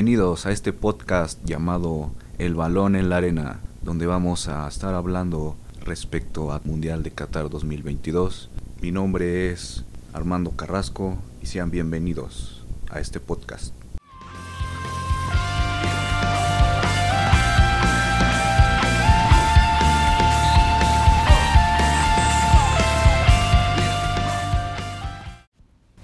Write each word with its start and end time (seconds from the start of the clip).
bienvenidos 0.00 0.46
a 0.46 0.50
este 0.50 0.72
podcast 0.72 1.38
llamado 1.44 2.10
El 2.38 2.54
Balón 2.54 2.96
en 2.96 3.10
la 3.10 3.18
Arena, 3.18 3.60
donde 3.82 4.06
vamos 4.06 4.48
a 4.48 4.66
estar 4.66 4.94
hablando 4.94 5.56
respecto 5.84 6.54
al 6.54 6.62
Mundial 6.64 7.02
de 7.02 7.10
Qatar 7.10 7.50
2022. 7.50 8.48
Mi 8.80 8.92
nombre 8.92 9.50
es 9.50 9.84
Armando 10.14 10.52
Carrasco 10.52 11.18
y 11.42 11.46
sean 11.46 11.70
bienvenidos 11.70 12.64
a 12.88 12.98
este 12.98 13.20
podcast. 13.20 13.74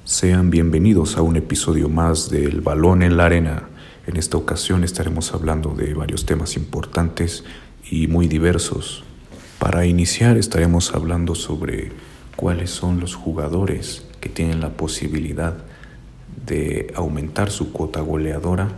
Sean 0.05 0.51
bienvenidos 0.51 1.17
a 1.17 1.23
un 1.23 1.37
episodio 1.37 1.89
más 1.89 2.29
del 2.29 2.61
Balón 2.61 3.03
en 3.03 3.17
la 3.17 3.25
Arena. 3.25 3.71
En 4.07 4.17
esta 4.17 4.37
ocasión 4.37 4.85
estaremos 4.85 5.35
hablando 5.35 5.71
de 5.71 5.95
varios 5.95 6.27
temas 6.27 6.57
importantes 6.57 7.45
y 7.91 8.07
muy 8.07 8.29
diversos. 8.29 9.05
Para 9.59 9.87
iniciar 9.87 10.37
estaremos 10.37 10.95
hablando 10.95 11.35
sobre 11.35 11.93
cuáles 12.37 12.71
son 12.71 13.01
los 13.01 13.15
jugadores 13.15 14.07
que 14.21 14.29
tienen 14.29 14.61
la 14.61 14.71
posibilidad 14.71 15.57
de 16.47 16.93
aumentar 16.95 17.51
su 17.51 17.73
cuota 17.73 18.01
goleadora 18.01 18.69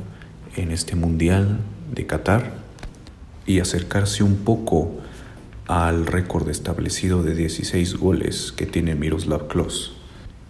en 0.56 0.70
este 0.70 0.96
Mundial 0.96 1.60
de 1.94 2.06
Qatar 2.06 2.54
y 3.46 3.60
acercarse 3.60 4.22
un 4.22 4.36
poco 4.38 4.98
al 5.66 6.06
récord 6.06 6.48
establecido 6.48 7.22
de 7.22 7.34
16 7.34 7.96
goles 7.96 8.52
que 8.52 8.66
tiene 8.66 8.94
Miroslav 8.94 9.48
Klose 9.48 9.98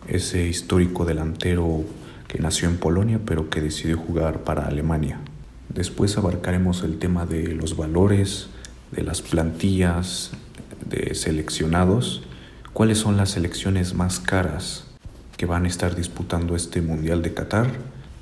ese 0.08 0.46
histórico 0.48 1.04
delantero 1.04 1.84
que 2.28 2.38
nació 2.38 2.68
en 2.68 2.76
Polonia 2.76 3.20
pero 3.24 3.50
que 3.50 3.60
decidió 3.60 3.96
jugar 3.96 4.44
para 4.44 4.66
Alemania. 4.66 5.18
Después 5.68 6.16
abarcaremos 6.16 6.82
el 6.82 6.98
tema 6.98 7.26
de 7.26 7.48
los 7.54 7.76
valores, 7.76 8.48
de 8.92 9.02
las 9.02 9.20
plantillas, 9.20 10.30
de 10.88 11.14
seleccionados, 11.14 12.22
cuáles 12.72 12.98
son 12.98 13.16
las 13.16 13.30
selecciones 13.30 13.94
más 13.94 14.20
caras 14.20 14.84
que 15.36 15.46
van 15.46 15.64
a 15.64 15.68
estar 15.68 15.94
disputando 15.94 16.56
este 16.56 16.80
Mundial 16.80 17.22
de 17.22 17.34
Qatar 17.34 17.68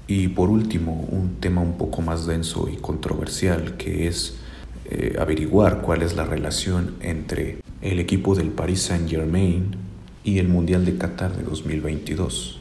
y 0.06 0.28
por 0.28 0.50
último 0.50 1.06
un 1.10 1.36
tema 1.40 1.60
un 1.60 1.76
poco 1.76 2.02
más 2.02 2.26
denso 2.26 2.68
y 2.72 2.76
controversial 2.76 3.76
que 3.76 4.06
es 4.06 4.36
eh, 4.84 5.16
averiguar 5.18 5.80
cuál 5.80 6.02
es 6.02 6.14
la 6.14 6.24
relación 6.24 6.94
entre 7.00 7.58
el 7.82 7.98
equipo 7.98 8.34
del 8.34 8.50
Paris 8.50 8.82
Saint 8.82 9.08
Germain 9.08 9.74
y 10.22 10.38
el 10.38 10.48
Mundial 10.48 10.84
de 10.84 10.96
Qatar 10.96 11.36
de 11.36 11.42
2022. 11.42 12.55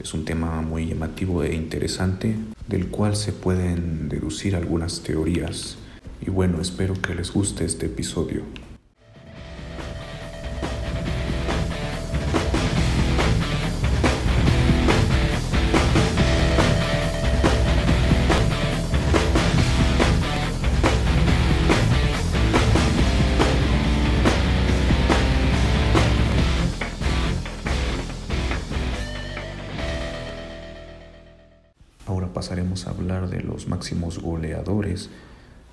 Es 0.00 0.14
un 0.14 0.24
tema 0.24 0.62
muy 0.62 0.86
llamativo 0.86 1.44
e 1.44 1.54
interesante 1.54 2.34
del 2.68 2.88
cual 2.88 3.16
se 3.16 3.32
pueden 3.32 4.08
deducir 4.08 4.56
algunas 4.56 5.02
teorías 5.02 5.76
y 6.22 6.30
bueno, 6.30 6.60
espero 6.62 6.94
que 6.94 7.14
les 7.14 7.32
guste 7.32 7.66
este 7.66 7.86
episodio. 7.86 8.42
Máximos 33.80 34.18
goleadores 34.18 35.08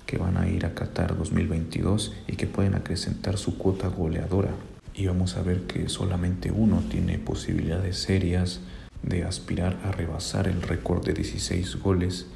que 0.06 0.16
van 0.16 0.38
a 0.38 0.48
ir 0.48 0.64
a 0.64 0.72
Qatar 0.72 1.14
2022 1.14 2.14
y 2.26 2.36
que 2.36 2.46
pueden 2.46 2.74
acrecentar 2.74 3.36
su 3.36 3.58
cuota 3.58 3.88
goleadora. 3.88 4.54
Y 4.94 5.04
vamos 5.04 5.36
a 5.36 5.42
ver 5.42 5.64
que 5.64 5.90
solamente 5.90 6.50
uno 6.50 6.82
tiene 6.90 7.18
posibilidades 7.18 7.98
serias 7.98 8.60
de 9.02 9.24
aspirar 9.24 9.76
a 9.84 9.92
rebasar 9.92 10.48
el 10.48 10.62
récord 10.62 11.04
de 11.04 11.12
16 11.12 11.82
goles 11.82 12.28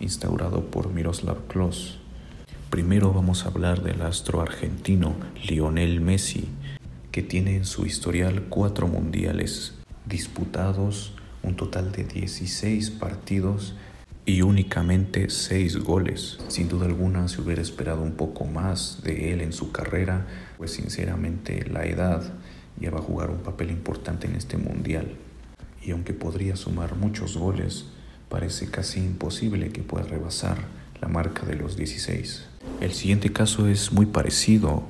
instaurado 0.00 0.64
por 0.64 0.92
Miroslav 0.92 1.46
Klose. 1.46 1.98
Primero 2.68 3.12
vamos 3.12 3.44
a 3.44 3.50
hablar 3.50 3.84
del 3.84 4.02
astro 4.02 4.40
argentino 4.40 5.14
Lionel 5.48 6.00
Messi, 6.00 6.48
que 7.12 7.22
tiene 7.22 7.54
en 7.54 7.66
su 7.66 7.86
historial 7.86 8.46
cuatro 8.48 8.88
mundiales 8.88 9.74
disputados 10.06 11.12
un 11.44 11.54
total 11.54 11.92
de 11.92 12.02
16 12.02 12.90
partidos 12.90 13.76
y 14.30 14.42
únicamente 14.42 15.28
6 15.28 15.78
goles. 15.78 16.38
Sin 16.46 16.68
duda 16.68 16.86
alguna 16.86 17.26
se 17.26 17.40
hubiera 17.40 17.60
esperado 17.60 18.00
un 18.00 18.12
poco 18.12 18.44
más 18.44 19.00
de 19.02 19.32
él 19.32 19.40
en 19.40 19.52
su 19.52 19.72
carrera, 19.72 20.24
pues 20.56 20.70
sinceramente 20.70 21.68
la 21.68 21.84
edad 21.84 22.22
ya 22.78 22.92
va 22.92 23.00
a 23.00 23.02
jugar 23.02 23.30
un 23.30 23.38
papel 23.38 23.70
importante 23.70 24.28
en 24.28 24.36
este 24.36 24.56
mundial. 24.56 25.16
Y 25.82 25.90
aunque 25.90 26.12
podría 26.12 26.54
sumar 26.54 26.94
muchos 26.94 27.36
goles, 27.36 27.86
parece 28.28 28.70
casi 28.70 29.00
imposible 29.00 29.70
que 29.70 29.82
pueda 29.82 30.06
rebasar 30.06 30.58
la 31.00 31.08
marca 31.08 31.44
de 31.44 31.56
los 31.56 31.76
16. 31.76 32.46
El 32.80 32.92
siguiente 32.92 33.32
caso 33.32 33.66
es 33.66 33.90
muy 33.90 34.06
parecido. 34.06 34.84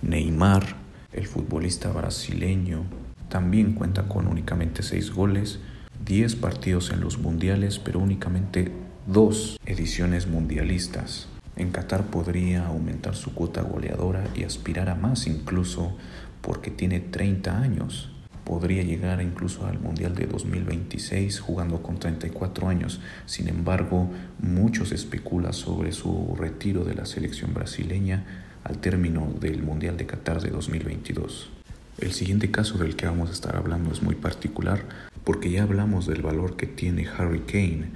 Neymar, 0.00 0.74
el 1.12 1.26
futbolista 1.26 1.90
brasileño, 1.90 2.84
también 3.28 3.74
cuenta 3.74 4.08
con 4.08 4.26
únicamente 4.26 4.82
6 4.82 5.10
goles, 5.10 5.58
10 6.06 6.36
partidos 6.36 6.90
en 6.90 7.00
los 7.00 7.18
mundiales, 7.18 7.78
pero 7.78 8.00
únicamente 8.00 8.85
dos 9.06 9.56
ediciones 9.66 10.26
mundialistas. 10.26 11.28
En 11.54 11.70
Qatar 11.70 12.06
podría 12.06 12.66
aumentar 12.66 13.14
su 13.14 13.32
cuota 13.34 13.62
goleadora 13.62 14.24
y 14.34 14.42
aspirar 14.42 14.88
a 14.88 14.96
más 14.96 15.28
incluso 15.28 15.96
porque 16.40 16.72
tiene 16.72 16.98
30 16.98 17.56
años. 17.56 18.10
Podría 18.44 18.82
llegar 18.82 19.22
incluso 19.22 19.66
al 19.66 19.78
Mundial 19.78 20.14
de 20.16 20.26
2026 20.26 21.38
jugando 21.38 21.82
con 21.82 21.98
34 21.98 22.68
años. 22.68 23.00
Sin 23.26 23.48
embargo, 23.48 24.10
muchos 24.40 24.90
especulan 24.90 25.52
sobre 25.52 25.92
su 25.92 26.36
retiro 26.36 26.84
de 26.84 26.94
la 26.94 27.06
selección 27.06 27.54
brasileña 27.54 28.24
al 28.64 28.78
término 28.78 29.32
del 29.40 29.62
Mundial 29.62 29.96
de 29.96 30.06
Qatar 30.06 30.40
de 30.40 30.50
2022. 30.50 31.50
El 31.98 32.12
siguiente 32.12 32.50
caso 32.50 32.76
del 32.76 32.96
que 32.96 33.06
vamos 33.06 33.30
a 33.30 33.32
estar 33.32 33.56
hablando 33.56 33.92
es 33.92 34.02
muy 34.02 34.16
particular 34.16 34.84
porque 35.22 35.50
ya 35.50 35.62
hablamos 35.62 36.06
del 36.06 36.22
valor 36.22 36.56
que 36.56 36.66
tiene 36.66 37.06
Harry 37.08 37.40
Kane, 37.40 37.90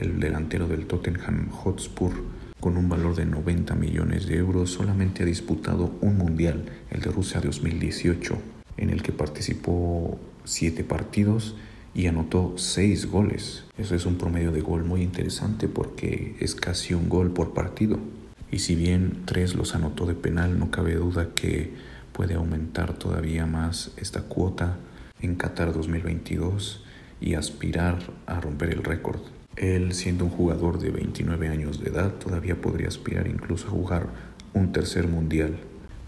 el 0.00 0.18
delantero 0.18 0.66
del 0.66 0.86
Tottenham 0.86 1.50
Hotspur, 1.50 2.12
con 2.58 2.76
un 2.76 2.88
valor 2.88 3.14
de 3.14 3.26
90 3.26 3.74
millones 3.74 4.26
de 4.26 4.36
euros, 4.36 4.70
solamente 4.70 5.22
ha 5.22 5.26
disputado 5.26 5.92
un 6.00 6.16
mundial, 6.16 6.64
el 6.90 7.00
de 7.00 7.10
Rusia 7.10 7.40
2018, 7.40 8.38
en 8.78 8.90
el 8.90 9.02
que 9.02 9.12
participó 9.12 10.18
7 10.44 10.84
partidos 10.84 11.54
y 11.94 12.06
anotó 12.06 12.54
6 12.56 13.06
goles. 13.06 13.64
Eso 13.76 13.94
es 13.94 14.06
un 14.06 14.16
promedio 14.16 14.52
de 14.52 14.62
gol 14.62 14.84
muy 14.84 15.02
interesante 15.02 15.68
porque 15.68 16.36
es 16.40 16.54
casi 16.54 16.94
un 16.94 17.08
gol 17.08 17.32
por 17.32 17.52
partido. 17.52 17.98
Y 18.50 18.60
si 18.60 18.74
bien 18.74 19.22
3 19.26 19.54
los 19.54 19.74
anotó 19.74 20.06
de 20.06 20.14
penal, 20.14 20.58
no 20.58 20.70
cabe 20.70 20.94
duda 20.94 21.28
que 21.34 21.72
puede 22.12 22.34
aumentar 22.34 22.94
todavía 22.94 23.46
más 23.46 23.92
esta 23.96 24.22
cuota 24.22 24.78
en 25.20 25.36
Qatar 25.36 25.72
2022 25.72 26.84
y 27.20 27.34
aspirar 27.34 27.98
a 28.26 28.40
romper 28.40 28.70
el 28.70 28.82
récord. 28.82 29.20
Él, 29.56 29.94
siendo 29.94 30.24
un 30.24 30.30
jugador 30.30 30.78
de 30.78 30.90
29 30.90 31.48
años 31.48 31.80
de 31.80 31.90
edad, 31.90 32.14
todavía 32.14 32.60
podría 32.60 32.88
aspirar 32.88 33.26
incluso 33.26 33.66
a 33.66 33.70
jugar 33.70 34.08
un 34.54 34.72
tercer 34.72 35.08
mundial. 35.08 35.58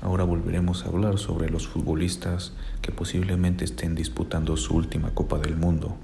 Ahora 0.00 0.25
volveremos 0.25 0.85
a 0.85 0.89
hablar 0.89 1.19
sobre 1.19 1.50
los 1.50 1.69
futbolistas 1.69 2.55
que 2.81 2.93
posiblemente 2.93 3.65
estén 3.65 3.94
disputando 3.94 4.56
su 4.56 4.75
última 4.75 5.15
Copa 5.15 5.39
del 5.39 5.56
Mundo. 5.56 5.97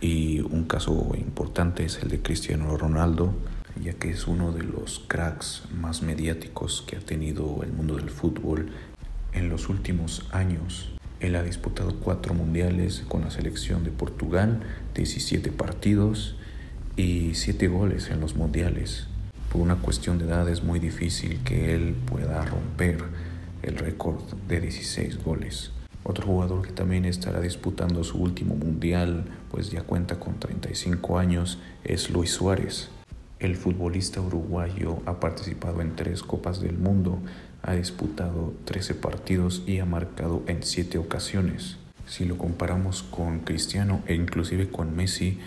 Y 0.00 0.40
un 0.40 0.64
caso 0.64 1.12
importante 1.16 1.84
es 1.84 2.02
el 2.02 2.08
de 2.08 2.20
Cristiano 2.20 2.76
Ronaldo, 2.76 3.34
ya 3.82 3.92
que 3.92 4.10
es 4.10 4.26
uno 4.26 4.52
de 4.52 4.64
los 4.64 5.04
cracks 5.06 5.64
más 5.78 6.02
mediáticos 6.02 6.82
que 6.86 6.96
ha 6.96 7.00
tenido 7.00 7.62
el 7.62 7.72
mundo 7.72 7.96
del 7.96 8.10
fútbol 8.10 8.70
en 9.32 9.48
los 9.48 9.68
últimos 9.68 10.26
años. 10.32 10.90
Él 11.20 11.36
ha 11.36 11.42
disputado 11.42 11.96
cuatro 12.00 12.32
mundiales 12.34 13.04
con 13.06 13.20
la 13.20 13.30
selección 13.30 13.84
de 13.84 13.90
Portugal, 13.90 14.62
17 14.94 15.52
partidos 15.52 16.36
y 16.96 17.34
7 17.34 17.68
goles 17.68 18.10
en 18.10 18.20
los 18.20 18.36
mundiales. 18.36 19.06
Por 19.52 19.60
una 19.60 19.76
cuestión 19.76 20.18
de 20.18 20.26
edad 20.26 20.48
es 20.48 20.62
muy 20.62 20.78
difícil 20.78 21.40
que 21.44 21.74
él 21.74 21.94
pueda 22.06 22.44
romper 22.44 23.02
el 23.62 23.76
récord 23.76 24.20
de 24.48 24.60
16 24.60 25.22
goles. 25.22 25.72
Otro 26.02 26.26
jugador 26.26 26.62
que 26.62 26.72
también 26.72 27.04
estará 27.04 27.40
disputando 27.40 28.04
su 28.04 28.18
último 28.18 28.54
mundial, 28.54 29.24
pues 29.50 29.70
ya 29.70 29.82
cuenta 29.82 30.18
con 30.18 30.38
35 30.38 31.18
años, 31.18 31.58
es 31.84 32.10
Luis 32.10 32.30
Suárez. 32.30 32.88
El 33.38 33.56
futbolista 33.56 34.20
uruguayo 34.20 34.98
ha 35.06 35.20
participado 35.20 35.80
en 35.80 35.96
tres 35.96 36.22
Copas 36.22 36.60
del 36.60 36.78
Mundo 36.78 37.18
ha 37.62 37.74
disputado 37.74 38.54
13 38.64 38.94
partidos 38.94 39.62
y 39.66 39.78
ha 39.78 39.84
marcado 39.84 40.42
en 40.46 40.62
7 40.62 40.98
ocasiones. 40.98 41.76
Si 42.06 42.24
lo 42.24 42.38
comparamos 42.38 43.02
con 43.02 43.40
Cristiano 43.40 44.02
e 44.06 44.14
inclusive 44.14 44.68
con 44.68 44.96
Messi, 44.96 45.38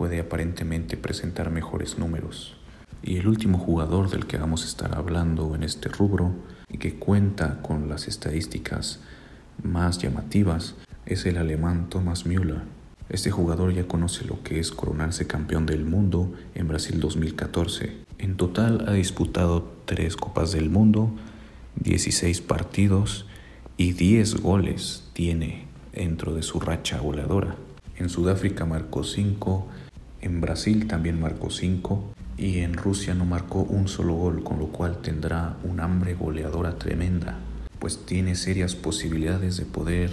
puede 0.00 0.18
aparentemente 0.18 0.96
presentar 0.96 1.50
mejores 1.50 1.98
números. 1.98 2.56
Y 3.02 3.18
el 3.18 3.28
último 3.28 3.58
jugador 3.58 4.08
del 4.08 4.24
que 4.24 4.38
vamos 4.38 4.64
a 4.64 4.66
estar 4.66 4.96
hablando 4.96 5.54
en 5.54 5.62
este 5.62 5.90
rubro 5.90 6.32
y 6.70 6.78
que 6.78 6.94
cuenta 6.94 7.60
con 7.60 7.90
las 7.90 8.08
estadísticas 8.08 9.00
más 9.62 9.98
llamativas 9.98 10.74
es 11.04 11.26
el 11.26 11.36
alemán 11.36 11.90
Thomas 11.90 12.24
Müller. 12.24 12.62
Este 13.10 13.30
jugador 13.30 13.74
ya 13.74 13.86
conoce 13.86 14.24
lo 14.24 14.42
que 14.42 14.58
es 14.58 14.72
coronarse 14.72 15.26
campeón 15.26 15.66
del 15.66 15.84
mundo 15.84 16.32
en 16.54 16.66
Brasil 16.66 16.98
2014. 16.98 17.92
En 18.16 18.38
total 18.38 18.86
ha 18.88 18.92
disputado 18.92 19.70
tres 19.84 20.16
Copas 20.16 20.52
del 20.52 20.70
Mundo, 20.70 21.10
16 21.76 22.40
partidos 22.40 23.26
y 23.76 23.92
10 23.92 24.40
goles 24.40 25.10
tiene 25.12 25.66
dentro 25.92 26.34
de 26.34 26.42
su 26.42 26.58
racha 26.58 26.98
goleadora. 27.00 27.54
En 28.00 28.08
Sudáfrica 28.08 28.64
marcó 28.64 29.04
5, 29.04 29.68
en 30.22 30.40
Brasil 30.40 30.86
también 30.86 31.20
marcó 31.20 31.50
5 31.50 32.14
y 32.36 32.60
en 32.60 32.74
Rusia 32.74 33.14
no 33.14 33.24
marcó 33.24 33.62
un 33.62 33.88
solo 33.88 34.14
gol, 34.14 34.42
con 34.42 34.58
lo 34.58 34.68
cual 34.68 35.02
tendrá 35.02 35.56
un 35.64 35.80
hambre 35.80 36.14
goleadora 36.14 36.78
tremenda, 36.78 37.38
pues 37.78 38.04
tiene 38.06 38.34
serias 38.34 38.74
posibilidades 38.74 39.56
de 39.56 39.66
poder 39.66 40.10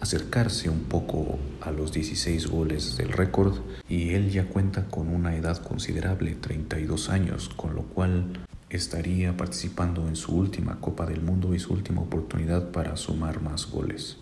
acercarse 0.00 0.68
un 0.68 0.80
poco 0.80 1.38
a 1.60 1.70
los 1.70 1.92
16 1.92 2.48
goles 2.48 2.96
del 2.96 3.12
récord 3.12 3.56
y 3.88 4.10
él 4.10 4.30
ya 4.30 4.46
cuenta 4.46 4.84
con 4.86 5.08
una 5.08 5.34
edad 5.36 5.56
considerable, 5.62 6.34
32 6.34 7.08
años, 7.08 7.48
con 7.48 7.74
lo 7.74 7.82
cual 7.82 8.24
estaría 8.68 9.36
participando 9.36 10.08
en 10.08 10.16
su 10.16 10.34
última 10.34 10.80
Copa 10.80 11.06
del 11.06 11.22
Mundo 11.22 11.54
y 11.54 11.58
su 11.58 11.72
última 11.72 12.02
oportunidad 12.02 12.70
para 12.70 12.96
sumar 12.96 13.40
más 13.40 13.70
goles. 13.70 14.18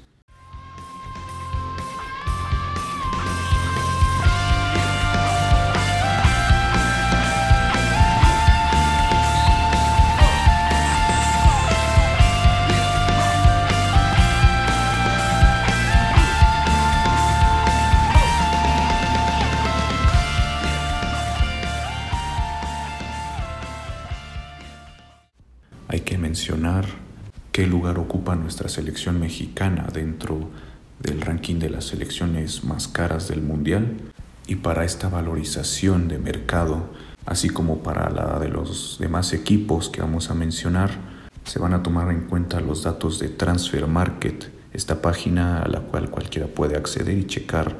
Ocupa 27.98 28.34
nuestra 28.36 28.68
selección 28.68 29.20
mexicana 29.20 29.88
dentro 29.92 30.50
del 31.00 31.20
ranking 31.20 31.58
de 31.58 31.70
las 31.70 31.86
selecciones 31.86 32.64
más 32.64 32.88
caras 32.88 33.28
del 33.28 33.42
Mundial 33.42 33.96
y 34.46 34.56
para 34.56 34.84
esta 34.84 35.08
valorización 35.08 36.08
de 36.08 36.18
mercado, 36.18 36.90
así 37.26 37.48
como 37.48 37.82
para 37.82 38.10
la 38.10 38.38
de 38.38 38.48
los 38.48 38.98
demás 39.00 39.32
equipos 39.32 39.88
que 39.88 40.00
vamos 40.00 40.30
a 40.30 40.34
mencionar, 40.34 40.90
se 41.44 41.58
van 41.58 41.74
a 41.74 41.82
tomar 41.82 42.10
en 42.10 42.22
cuenta 42.22 42.60
los 42.60 42.82
datos 42.82 43.18
de 43.18 43.28
Transfer 43.28 43.86
Market, 43.86 44.50
esta 44.72 45.02
página 45.02 45.62
a 45.62 45.68
la 45.68 45.80
cual 45.80 46.10
cualquiera 46.10 46.46
puede 46.46 46.76
acceder 46.76 47.18
y 47.18 47.26
checar 47.26 47.76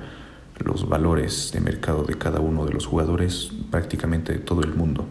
los 0.59 0.89
valores 0.89 1.51
de 1.53 1.61
mercado 1.61 2.05
de 2.05 2.17
cada 2.17 2.41
uno 2.41 2.65
de 2.65 2.73
los 2.73 2.87
jugadores 2.87 3.51
prácticamente 3.71 4.33
de 4.33 4.39
todo 4.39 4.63
el 4.63 4.75
mundo. 4.75 5.07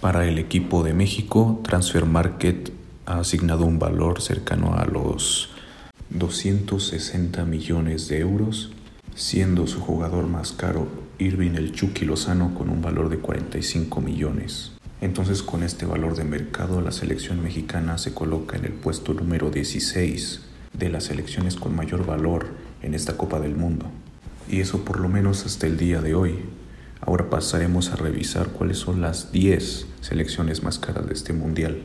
Para 0.00 0.26
el 0.26 0.38
equipo 0.38 0.82
de 0.82 0.94
México, 0.94 1.60
Transfer 1.64 2.04
Market 2.04 2.72
ha 3.08 3.20
asignado 3.20 3.64
un 3.64 3.78
valor 3.78 4.20
cercano 4.20 4.74
a 4.74 4.84
los 4.84 5.48
260 6.10 7.42
millones 7.46 8.06
de 8.08 8.20
euros, 8.20 8.70
siendo 9.14 9.66
su 9.66 9.80
jugador 9.80 10.26
más 10.26 10.52
caro 10.52 10.86
Irving 11.18 11.52
el 11.52 11.72
Chucky 11.72 12.04
Lozano 12.04 12.54
con 12.54 12.68
un 12.68 12.82
valor 12.82 13.08
de 13.08 13.18
45 13.18 14.02
millones. 14.02 14.72
Entonces 15.00 15.42
con 15.42 15.62
este 15.62 15.86
valor 15.86 16.16
de 16.16 16.24
mercado 16.24 16.82
la 16.82 16.92
selección 16.92 17.42
mexicana 17.42 17.96
se 17.96 18.12
coloca 18.12 18.58
en 18.58 18.66
el 18.66 18.72
puesto 18.72 19.14
número 19.14 19.50
16 19.50 20.42
de 20.74 20.90
las 20.90 21.04
selecciones 21.04 21.56
con 21.56 21.74
mayor 21.74 22.04
valor 22.04 22.48
en 22.82 22.92
esta 22.92 23.16
Copa 23.16 23.40
del 23.40 23.56
Mundo. 23.56 23.86
Y 24.50 24.60
eso 24.60 24.84
por 24.84 25.00
lo 25.00 25.08
menos 25.08 25.46
hasta 25.46 25.66
el 25.66 25.78
día 25.78 26.02
de 26.02 26.14
hoy, 26.14 26.40
Ahora 27.00 27.30
pasaremos 27.30 27.90
a 27.90 27.96
revisar 27.96 28.48
cuáles 28.48 28.78
son 28.78 29.00
las 29.00 29.30
10 29.32 29.86
selecciones 30.00 30.62
más 30.62 30.78
caras 30.78 31.06
de 31.06 31.14
este 31.14 31.32
mundial. 31.32 31.82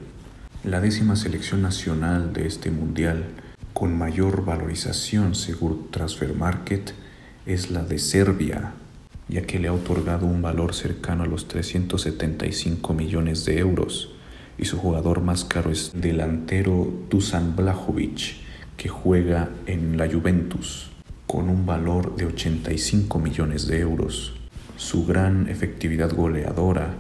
La 0.64 0.80
décima 0.80 1.18
selección 1.18 1.62
nacional 1.62 2.32
de 2.32 2.48
este 2.48 2.72
mundial 2.72 3.26
con 3.74 3.98
mayor 3.98 4.46
valorización 4.46 5.36
según 5.36 5.92
Transfer 5.92 6.34
Market 6.34 6.94
es 7.46 7.70
la 7.70 7.84
de 7.84 8.00
Serbia, 8.00 8.72
ya 9.28 9.42
que 9.42 9.60
le 9.60 9.68
ha 9.68 9.74
otorgado 9.74 10.26
un 10.26 10.42
valor 10.42 10.74
cercano 10.74 11.24
a 11.24 11.28
los 11.28 11.50
375 11.50 12.94
millones 12.94 13.44
de 13.44 13.60
euros 13.60 14.14
y 14.58 14.64
su 14.64 14.78
jugador 14.78 15.20
más 15.20 15.44
caro 15.44 15.70
es 15.70 15.92
delantero 15.94 16.94
Dusan 17.10 17.58
Blajovic, 17.58 18.38
que 18.78 18.88
juega 18.88 19.50
en 19.66 19.98
la 19.98 20.10
Juventus 20.10 20.92
con 21.28 21.50
un 21.50 21.66
valor 21.66 22.16
de 22.16 22.28
85 22.28 23.20
millones 23.20 23.68
de 23.68 23.82
euros. 23.82 24.34
Su 24.78 25.06
gran 25.06 25.50
efectividad 25.50 26.14
goleadora 26.14 26.96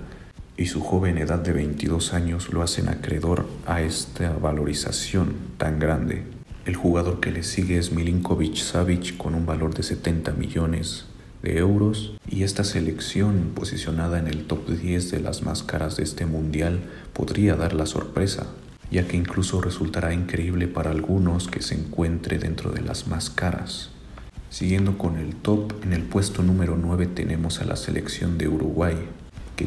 y 0.57 0.67
su 0.67 0.81
joven 0.81 1.17
edad 1.17 1.39
de 1.39 1.53
22 1.53 2.13
años 2.13 2.53
lo 2.53 2.61
hacen 2.61 2.89
acreedor 2.89 3.47
a 3.65 3.81
esta 3.81 4.31
valorización 4.37 5.33
tan 5.57 5.79
grande. 5.79 6.23
El 6.65 6.75
jugador 6.75 7.19
que 7.19 7.31
le 7.31 7.43
sigue 7.43 7.77
es 7.77 7.91
Milinkovic 7.91 8.55
Savic 8.55 9.17
con 9.17 9.35
un 9.35 9.45
valor 9.45 9.73
de 9.73 9.83
70 9.83 10.31
millones 10.33 11.05
de 11.41 11.57
euros 11.57 12.15
y 12.29 12.43
esta 12.43 12.63
selección 12.63 13.51
posicionada 13.53 14.17
en 14.17 14.27
el 14.27 14.45
top 14.45 14.69
10 14.69 15.11
de 15.11 15.19
las 15.19 15.43
más 15.43 15.61
caras 15.61 15.97
de 15.97 16.03
este 16.03 16.25
mundial 16.25 16.79
podría 17.11 17.55
dar 17.55 17.73
la 17.73 17.85
sorpresa, 17.85 18.47
ya 18.91 19.07
que 19.07 19.17
incluso 19.17 19.59
resultará 19.59 20.13
increíble 20.13 20.67
para 20.67 20.91
algunos 20.91 21.47
que 21.49 21.61
se 21.61 21.75
encuentre 21.75 22.39
dentro 22.39 22.71
de 22.71 22.81
las 22.81 23.07
más 23.07 23.29
caras. 23.29 23.89
Siguiendo 24.49 24.97
con 24.97 25.17
el 25.17 25.35
top, 25.35 25.73
en 25.83 25.93
el 25.93 26.03
puesto 26.03 26.43
número 26.43 26.77
9 26.77 27.07
tenemos 27.07 27.59
a 27.59 27.65
la 27.65 27.75
selección 27.75 28.37
de 28.37 28.47
Uruguay, 28.47 28.95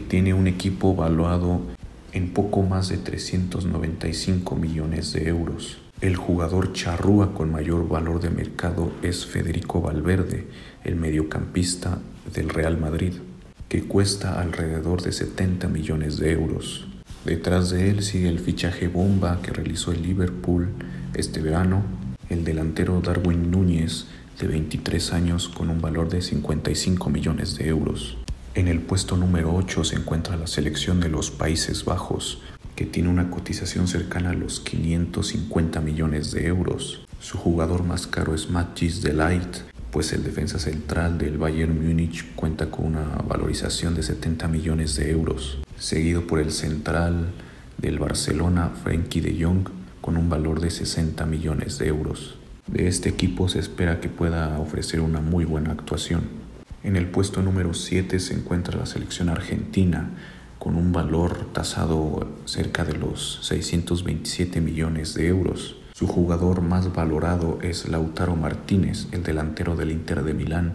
tiene 0.01 0.35
un 0.35 0.47
equipo 0.47 0.95
valuado 0.95 1.61
en 2.13 2.33
poco 2.33 2.63
más 2.63 2.89
de 2.89 2.99
395 2.99 4.57
millones 4.57 5.13
de 5.13 5.29
euros. 5.29 5.79
El 6.01 6.17
jugador 6.17 6.73
charrúa 6.73 7.33
con 7.35 7.51
mayor 7.51 7.89
valor 7.89 8.21
de 8.21 8.31
mercado 8.31 8.93
es 9.03 9.27
Federico 9.27 9.81
Valverde, 9.81 10.47
el 10.85 10.97
mediocampista 10.97 11.99
del 12.35 12.49
Real 12.51 12.79
Madrid, 12.79 13.15
que 13.69 13.83
cuesta 13.85 14.41
alrededor 14.41 15.03
de 15.03 15.13
70 15.13 15.69
millones 15.69 16.19
de 16.19 16.33
euros. 16.33 16.87
Detrás 17.25 17.71
de 17.71 17.91
él 17.91 18.03
sigue 18.03 18.29
el 18.29 18.39
fichaje 18.39 18.89
bomba 18.89 19.41
que 19.43 19.53
realizó 19.53 19.93
el 19.93 20.03
Liverpool 20.03 20.69
este 21.15 21.41
verano, 21.41 21.83
el 22.29 22.45
delantero 22.45 23.01
Darwin 23.01 23.51
Núñez, 23.51 24.07
de 24.39 24.47
23 24.47 25.13
años 25.13 25.49
con 25.49 25.71
un 25.71 25.81
valor 25.81 26.09
de 26.09 26.21
55 26.21 27.09
millones 27.11 27.57
de 27.57 27.69
euros. 27.69 28.19
En 28.57 28.69
el 28.69 28.81
puesto 28.81 29.19
número 29.19 29.55
8 29.55 29.85
se 29.85 29.97
encuentra 29.97 30.35
la 30.35 30.47
selección 30.47 30.99
de 30.99 31.11
los 31.11 31.31
Países 31.31 31.85
Bajos, 31.85 32.41
que 32.75 32.87
tiene 32.87 33.11
una 33.11 33.29
cotización 33.29 33.87
cercana 33.87 34.31
a 34.31 34.33
los 34.33 34.61
550 34.61 35.83
millones 35.83 36.31
de 36.33 36.47
euros. 36.47 37.05
Su 37.21 37.37
jugador 37.37 37.85
más 37.85 38.07
caro 38.07 38.35
es 38.35 38.49
Matthijs 38.49 39.03
de 39.03 39.13
Light, 39.13 39.59
pues 39.91 40.15
el 40.15 40.25
defensa 40.25 40.59
central 40.59 41.19
del 41.19 41.37
Bayern 41.37 41.87
Múnich 41.87 42.35
cuenta 42.35 42.71
con 42.71 42.87
una 42.87 43.05
valorización 43.29 43.95
de 43.95 44.03
70 44.03 44.49
millones 44.49 44.97
de 44.97 45.11
euros, 45.11 45.59
seguido 45.79 46.27
por 46.27 46.39
el 46.39 46.51
central 46.51 47.33
del 47.77 47.99
Barcelona, 47.99 48.71
Frenkie 48.83 49.21
de 49.21 49.45
Jong, 49.45 49.69
con 50.01 50.17
un 50.17 50.31
valor 50.31 50.61
de 50.61 50.71
60 50.71 51.27
millones 51.27 51.77
de 51.77 51.89
euros. 51.89 52.39
De 52.67 52.89
este 52.89 53.11
equipo 53.11 53.51
se 53.51 53.59
espera 53.59 54.01
que 54.01 54.09
pueda 54.09 54.59
ofrecer 54.59 55.01
una 55.01 55.21
muy 55.21 55.45
buena 55.45 55.73
actuación. 55.73 56.46
En 56.87 56.95
el 56.95 57.09
puesto 57.09 57.43
número 57.43 57.75
7 57.75 58.21
se 58.21 58.33
encuentra 58.33 58.79
la 58.79 58.87
selección 58.87 59.29
argentina 59.29 60.11
con 60.61 60.77
un 60.77 60.93
valor 60.93 61.53
tasado 61.53 62.31
cerca 62.45 62.85
de 62.85 62.95
los 62.95 63.41
627 63.43 64.61
millones 64.61 65.13
de 65.15 65.27
euros. 65.27 65.79
Su 65.95 66.07
jugador 66.07 66.61
más 66.61 66.95
valorado 66.95 67.59
es 67.61 67.89
Lautaro 67.89 68.37
Martínez, 68.37 69.09
el 69.11 69.25
delantero 69.25 69.75
del 69.75 69.91
Inter 69.91 70.23
de 70.23 70.33
Milán. 70.33 70.75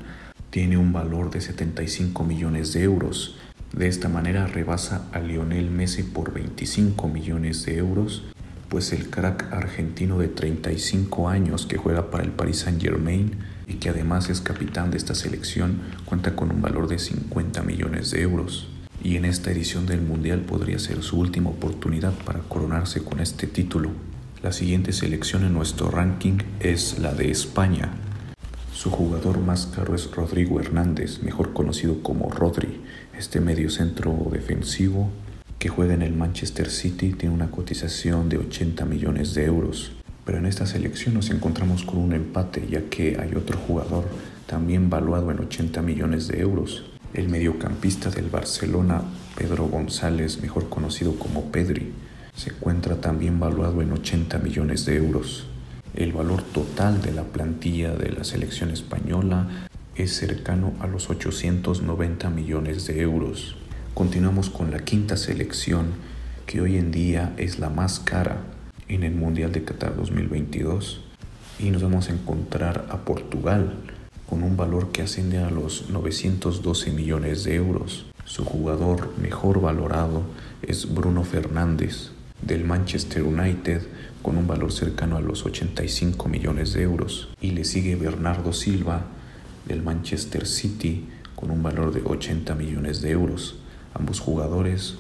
Tiene 0.50 0.76
un 0.76 0.92
valor 0.92 1.32
de 1.32 1.40
75 1.40 2.26
millones 2.26 2.74
de 2.74 2.84
euros. 2.84 3.38
De 3.72 3.88
esta 3.88 4.10
manera 4.10 4.48
rebasa 4.48 5.08
a 5.14 5.22
Lionel 5.22 5.72
Messi 5.72 6.04
por 6.04 6.34
25 6.34 7.08
millones 7.08 7.66
de 7.66 7.78
euros 7.78 8.24
pues 8.68 8.94
el 8.94 9.10
crack 9.10 9.52
argentino 9.52 10.18
de 10.18 10.30
35 10.30 11.28
años 11.28 11.66
que 11.66 11.76
juega 11.76 12.10
para 12.10 12.24
el 12.24 12.32
Paris 12.32 12.60
Saint 12.60 12.82
Germain 12.82 13.36
y 13.72 13.76
que 13.76 13.90
además 13.90 14.30
es 14.30 14.42
capitán 14.42 14.92
de 14.92 14.98
esta 14.98 15.16
selección 15.16 15.80
cuenta 16.04 16.36
con 16.36 16.52
un 16.52 16.62
valor 16.62 16.90
de 16.90 17.00
50 17.00 17.64
millones 17.64 18.12
de 18.12 18.22
euros. 18.22 18.68
Y 19.02 19.16
en 19.16 19.24
esta 19.24 19.50
edición 19.50 19.86
del 19.86 20.02
Mundial 20.02 20.42
podría 20.42 20.78
ser 20.78 21.02
su 21.04 21.18
última 21.18 21.50
oportunidad 21.50 22.14
para 22.26 22.42
coronarse 22.42 23.02
con 23.02 23.22
este 23.22 23.48
título. 23.48 23.92
La 24.44 24.52
siguiente 24.52 24.92
selección 24.92 25.46
en 25.46 25.54
nuestro 25.54 25.90
ranking 25.90 26.40
es 26.60 27.00
la 27.00 27.14
de 27.14 27.32
España. 27.32 27.94
Su 28.74 28.92
jugador 28.92 29.40
más 29.40 29.68
caro 29.68 29.96
es 29.96 30.12
Rodrigo 30.12 30.60
Hernández, 30.60 31.24
mejor 31.24 31.54
conocido 31.54 32.04
como 32.04 32.30
Rodri. 32.30 32.82
Este 33.18 33.40
mediocentro 33.40 34.28
defensivo 34.32 35.10
que 35.60 35.70
juega 35.70 35.94
en 35.94 36.02
el 36.02 36.14
Manchester 36.14 36.70
City 36.70 37.14
tiene 37.14 37.34
una 37.34 37.52
cotización 37.52 38.28
de 38.28 38.38
80 38.38 38.84
millones 38.84 39.34
de 39.34 39.46
euros. 39.46 39.94
Pero 40.26 40.38
en 40.38 40.46
esta 40.46 40.66
selección 40.66 41.16
nos 41.16 41.30
encontramos 41.30 41.84
con 41.84 41.98
un 41.98 42.14
empate 42.14 42.68
ya 42.70 42.84
que 42.90 43.18
hay 43.20 43.34
otro 43.36 43.58
jugador 43.58 44.06
también 44.46 44.90
valuado 44.90 45.32
en 45.32 45.40
80 45.40 45.82
millones 45.82 46.28
de 46.28 46.40
euros. 46.42 46.86
El 47.14 47.30
mediocampista 47.30 48.10
del 48.10 48.30
Barcelona, 48.30 49.02
Pedro 49.36 49.66
González, 49.66 50.42
mejor 50.42 50.70
conocido 50.70 51.18
como 51.18 51.52
Pedri, 51.52 51.94
se 52.36 52.52
encuentra 52.52 53.02
también 53.02 53.40
valuado 53.40 53.82
en 53.82 53.92
80 53.92 54.40
millones 54.40 54.86
de 54.86 54.96
euros. 54.96 55.48
El 55.94 56.14
valor 56.14 56.42
total 56.42 57.02
de 57.02 57.12
la 57.12 57.24
plantilla 57.24 57.94
de 57.94 58.12
la 58.12 58.24
selección 58.24 58.72
española 58.72 59.68
es 59.96 60.16
cercano 60.16 60.74
a 60.80 60.88
los 60.88 61.10
890 61.10 62.30
millones 62.30 62.88
de 62.88 63.02
euros. 63.02 63.58
Continuamos 63.94 64.50
con 64.50 64.72
la 64.72 64.80
quinta 64.80 65.18
selección 65.18 65.88
que 66.46 66.62
hoy 66.62 66.78
en 66.78 66.92
día 66.92 67.34
es 67.38 67.60
la 67.60 67.70
más 67.70 68.00
cara 68.00 68.42
en 68.96 69.04
el 69.04 69.16
Mundial 69.16 69.54
de 69.54 69.64
Qatar 69.64 69.96
2022 69.96 71.00
y 71.60 71.72
nos 71.72 71.82
vamos 71.82 72.10
a 72.10 72.14
encontrar 72.14 72.88
a 72.90 72.98
Portugal 73.06 73.74
con 74.30 74.44
un 74.44 74.58
valor 74.58 74.92
que 74.92 75.02
asciende 75.02 75.38
a 75.38 75.50
los 75.50 75.90
912 75.90 76.92
millones 76.92 77.46
de 77.46 77.56
euros. 77.56 78.06
Su 78.26 78.44
jugador 78.44 79.14
mejor 79.18 79.62
valorado 79.62 80.24
es 80.62 80.94
Bruno 80.94 81.24
Fernández 81.24 82.12
del 82.42 82.66
Manchester 82.66 83.24
United 83.24 83.82
con 84.22 84.38
un 84.38 84.46
valor 84.46 84.74
cercano 84.74 85.16
a 85.16 85.22
los 85.22 85.46
85 85.46 86.28
millones 86.28 86.74
de 86.74 86.82
euros 86.82 87.30
y 87.40 87.52
le 87.52 87.64
sigue 87.64 87.96
Bernardo 87.96 88.52
Silva 88.52 89.06
del 89.68 89.82
Manchester 89.82 90.46
City 90.46 91.08
con 91.36 91.50
un 91.50 91.64
valor 91.64 91.94
de 91.94 92.02
80 92.04 92.56
millones 92.56 93.02
de 93.02 93.12
euros. 93.12 93.56
Ambos 93.94 94.20
jugadores 94.20 94.98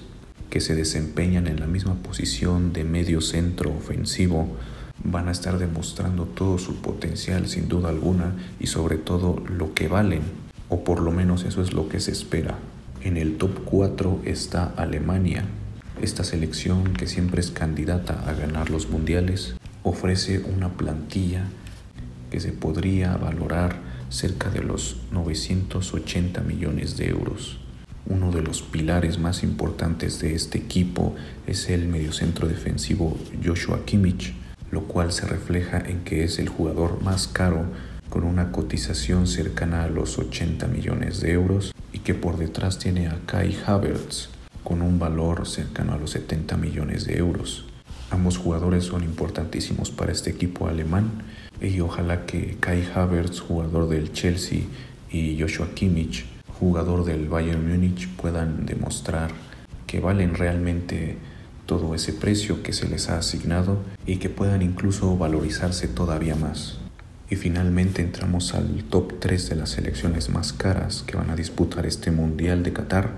que 0.51 0.59
se 0.59 0.75
desempeñan 0.75 1.47
en 1.47 1.59
la 1.59 1.65
misma 1.65 1.95
posición 1.95 2.73
de 2.73 2.83
medio 2.83 3.21
centro 3.21 3.71
ofensivo 3.71 4.57
van 5.03 5.29
a 5.29 5.31
estar 5.31 5.57
demostrando 5.57 6.25
todo 6.25 6.59
su 6.59 6.81
potencial 6.81 7.47
sin 7.47 7.69
duda 7.69 7.89
alguna 7.89 8.35
y 8.59 8.67
sobre 8.67 8.97
todo 8.97 9.41
lo 9.47 9.73
que 9.73 9.87
valen, 9.87 10.21
o 10.69 10.83
por 10.83 11.01
lo 11.01 11.11
menos 11.11 11.45
eso 11.45 11.61
es 11.61 11.73
lo 11.73 11.87
que 11.87 12.01
se 12.01 12.11
espera. 12.11 12.59
En 13.01 13.15
el 13.15 13.37
top 13.37 13.63
4 13.63 14.21
está 14.25 14.65
Alemania. 14.75 15.45
Esta 16.01 16.25
selección 16.25 16.93
que 16.93 17.07
siempre 17.07 17.39
es 17.39 17.49
candidata 17.49 18.21
a 18.27 18.33
ganar 18.33 18.69
los 18.69 18.89
mundiales 18.89 19.55
ofrece 19.83 20.43
una 20.43 20.69
plantilla 20.73 21.45
que 22.29 22.41
se 22.41 22.51
podría 22.51 23.15
valorar 23.15 23.77
cerca 24.09 24.49
de 24.49 24.61
los 24.61 24.97
980 25.11 26.41
millones 26.41 26.97
de 26.97 27.07
euros. 27.07 27.60
Uno 28.07 28.31
de 28.31 28.41
los 28.41 28.61
pilares 28.61 29.19
más 29.19 29.43
importantes 29.43 30.19
de 30.19 30.33
este 30.33 30.57
equipo 30.57 31.15
es 31.47 31.69
el 31.69 31.87
mediocentro 31.87 32.47
defensivo 32.47 33.17
Joshua 33.43 33.85
Kimmich, 33.85 34.33
lo 34.71 34.83
cual 34.83 35.11
se 35.11 35.27
refleja 35.27 35.79
en 35.79 36.03
que 36.03 36.23
es 36.23 36.39
el 36.39 36.49
jugador 36.49 37.01
más 37.03 37.27
caro 37.27 37.65
con 38.09 38.23
una 38.23 38.51
cotización 38.51 39.27
cercana 39.27 39.83
a 39.83 39.87
los 39.87 40.17
80 40.17 40.67
millones 40.67 41.21
de 41.21 41.31
euros 41.31 41.73
y 41.93 41.99
que 41.99 42.13
por 42.13 42.37
detrás 42.37 42.79
tiene 42.79 43.07
a 43.07 43.19
Kai 43.25 43.57
Havertz 43.65 44.29
con 44.63 44.81
un 44.81 44.99
valor 44.99 45.47
cercano 45.47 45.93
a 45.93 45.97
los 45.97 46.11
70 46.11 46.57
millones 46.57 47.05
de 47.05 47.17
euros. 47.17 47.65
Ambos 48.09 48.37
jugadores 48.37 48.83
son 48.85 49.03
importantísimos 49.03 49.91
para 49.91 50.11
este 50.11 50.31
equipo 50.31 50.67
alemán 50.67 51.23
y 51.61 51.79
ojalá 51.79 52.25
que 52.25 52.57
Kai 52.59 52.85
Havertz, 52.93 53.39
jugador 53.39 53.87
del 53.87 54.11
Chelsea, 54.11 54.63
y 55.11 55.39
Joshua 55.39 55.69
Kimmich, 55.73 56.25
jugador 56.61 57.05
del 57.05 57.27
Bayern 57.27 57.67
Múnich, 57.67 58.07
puedan 58.07 58.67
demostrar 58.67 59.31
que 59.87 59.99
valen 59.99 60.35
realmente 60.35 61.17
todo 61.65 61.95
ese 61.95 62.13
precio 62.13 62.61
que 62.61 62.71
se 62.71 62.87
les 62.87 63.09
ha 63.09 63.17
asignado 63.17 63.79
y 64.05 64.17
que 64.17 64.29
puedan 64.29 64.61
incluso 64.61 65.17
valorizarse 65.17 65.87
todavía 65.87 66.35
más. 66.35 66.77
Y 67.31 67.35
finalmente 67.35 68.03
entramos 68.03 68.53
al 68.53 68.83
top 68.83 69.19
3 69.19 69.49
de 69.49 69.55
las 69.55 69.71
selecciones 69.71 70.29
más 70.29 70.53
caras 70.53 71.03
que 71.07 71.17
van 71.17 71.31
a 71.31 71.35
disputar 71.35 71.87
este 71.87 72.11
Mundial 72.11 72.61
de 72.61 72.73
Qatar 72.73 73.09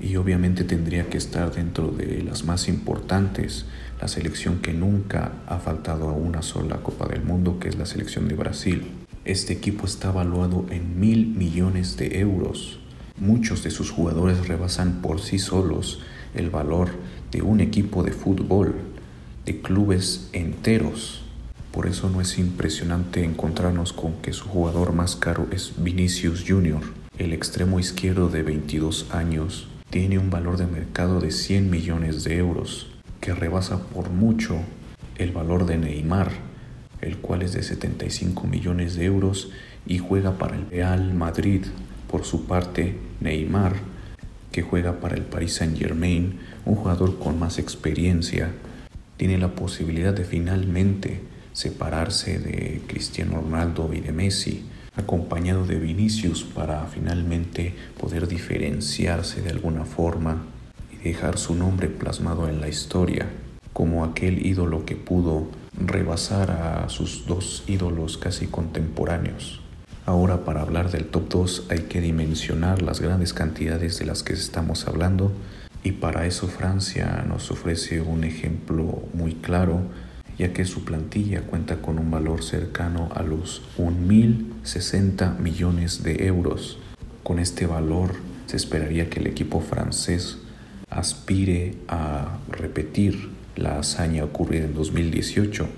y 0.00 0.14
obviamente 0.14 0.62
tendría 0.62 1.08
que 1.08 1.18
estar 1.18 1.52
dentro 1.52 1.90
de 1.90 2.22
las 2.22 2.44
más 2.44 2.68
importantes, 2.68 3.64
la 4.00 4.06
selección 4.06 4.60
que 4.60 4.72
nunca 4.72 5.32
ha 5.48 5.58
faltado 5.58 6.10
a 6.10 6.12
una 6.12 6.42
sola 6.42 6.76
Copa 6.76 7.08
del 7.08 7.24
Mundo, 7.24 7.58
que 7.58 7.68
es 7.70 7.76
la 7.76 7.86
selección 7.86 8.28
de 8.28 8.36
Brasil. 8.36 8.86
Este 9.24 9.52
equipo 9.52 9.84
está 9.84 10.12
valuado 10.12 10.66
en 10.70 11.00
mil 11.00 11.26
millones 11.26 11.96
de 11.96 12.20
euros. 12.20 12.83
Muchos 13.18 13.62
de 13.62 13.70
sus 13.70 13.92
jugadores 13.92 14.48
rebasan 14.48 15.00
por 15.00 15.20
sí 15.20 15.38
solos 15.38 16.00
el 16.34 16.50
valor 16.50 16.90
de 17.30 17.42
un 17.42 17.60
equipo 17.60 18.02
de 18.02 18.10
fútbol, 18.10 18.74
de 19.46 19.60
clubes 19.60 20.28
enteros. 20.32 21.22
Por 21.70 21.86
eso 21.86 22.10
no 22.10 22.20
es 22.20 22.38
impresionante 22.38 23.22
encontrarnos 23.22 23.92
con 23.92 24.14
que 24.14 24.32
su 24.32 24.48
jugador 24.48 24.92
más 24.92 25.14
caro 25.14 25.46
es 25.52 25.74
Vinicius 25.76 26.44
Jr., 26.46 26.80
el 27.16 27.32
extremo 27.32 27.78
izquierdo 27.78 28.28
de 28.28 28.42
22 28.42 29.06
años. 29.12 29.68
Tiene 29.90 30.18
un 30.18 30.30
valor 30.30 30.56
de 30.56 30.66
mercado 30.66 31.20
de 31.20 31.30
100 31.30 31.70
millones 31.70 32.24
de 32.24 32.38
euros, 32.38 32.88
que 33.20 33.32
rebasa 33.32 33.80
por 33.80 34.10
mucho 34.10 34.58
el 35.16 35.30
valor 35.30 35.66
de 35.66 35.78
Neymar, 35.78 36.32
el 37.00 37.18
cual 37.18 37.42
es 37.42 37.52
de 37.52 37.62
75 37.62 38.48
millones 38.48 38.96
de 38.96 39.04
euros 39.04 39.50
y 39.86 39.98
juega 39.98 40.36
para 40.36 40.56
el 40.56 40.68
Real 40.68 41.14
Madrid. 41.14 41.66
Por 42.14 42.24
su 42.24 42.46
parte, 42.46 42.94
Neymar 43.18 43.74
que 44.52 44.62
juega 44.62 45.00
para 45.00 45.16
el 45.16 45.22
Paris 45.22 45.54
Saint 45.54 45.76
Germain, 45.76 46.38
un 46.64 46.76
jugador 46.76 47.18
con 47.18 47.40
más 47.40 47.58
experiencia, 47.58 48.52
tiene 49.16 49.36
la 49.36 49.56
posibilidad 49.56 50.14
de 50.14 50.22
finalmente 50.22 51.22
separarse 51.52 52.38
de 52.38 52.82
Cristiano 52.86 53.40
Ronaldo 53.40 53.90
y 53.92 53.98
de 53.98 54.12
Messi, 54.12 54.64
acompañado 54.94 55.66
de 55.66 55.80
Vinicius 55.80 56.44
para 56.44 56.86
finalmente 56.86 57.74
poder 58.00 58.28
diferenciarse 58.28 59.42
de 59.42 59.50
alguna 59.50 59.84
forma 59.84 60.44
y 60.92 61.08
dejar 61.08 61.36
su 61.36 61.56
nombre 61.56 61.88
plasmado 61.88 62.48
en 62.48 62.60
la 62.60 62.68
historia 62.68 63.26
como 63.72 64.04
aquel 64.04 64.46
ídolo 64.46 64.86
que 64.86 64.94
pudo 64.94 65.48
rebasar 65.76 66.52
a 66.52 66.88
sus 66.90 67.26
dos 67.26 67.64
ídolos 67.66 68.18
casi 68.18 68.46
contemporáneos. 68.46 69.63
Ahora 70.06 70.44
para 70.44 70.60
hablar 70.60 70.90
del 70.90 71.06
top 71.06 71.30
2 71.30 71.66
hay 71.70 71.80
que 71.84 72.02
dimensionar 72.02 72.82
las 72.82 73.00
grandes 73.00 73.32
cantidades 73.32 73.98
de 73.98 74.04
las 74.04 74.22
que 74.22 74.34
estamos 74.34 74.86
hablando 74.86 75.32
y 75.82 75.92
para 75.92 76.26
eso 76.26 76.46
Francia 76.46 77.24
nos 77.26 77.50
ofrece 77.50 78.02
un 78.02 78.24
ejemplo 78.24 79.02
muy 79.14 79.34
claro 79.34 79.80
ya 80.38 80.52
que 80.52 80.66
su 80.66 80.84
plantilla 80.84 81.42
cuenta 81.42 81.76
con 81.76 81.98
un 81.98 82.10
valor 82.10 82.42
cercano 82.42 83.08
a 83.14 83.22
los 83.22 83.62
1.060 83.78 85.38
millones 85.38 86.02
de 86.02 86.26
euros. 86.26 86.78
Con 87.22 87.38
este 87.38 87.66
valor 87.66 88.14
se 88.46 88.56
esperaría 88.56 89.08
que 89.08 89.20
el 89.20 89.26
equipo 89.26 89.60
francés 89.60 90.38
aspire 90.90 91.76
a 91.88 92.38
repetir 92.50 93.30
la 93.56 93.78
hazaña 93.78 94.24
ocurrida 94.24 94.64
en 94.64 94.74
2018 94.74 95.68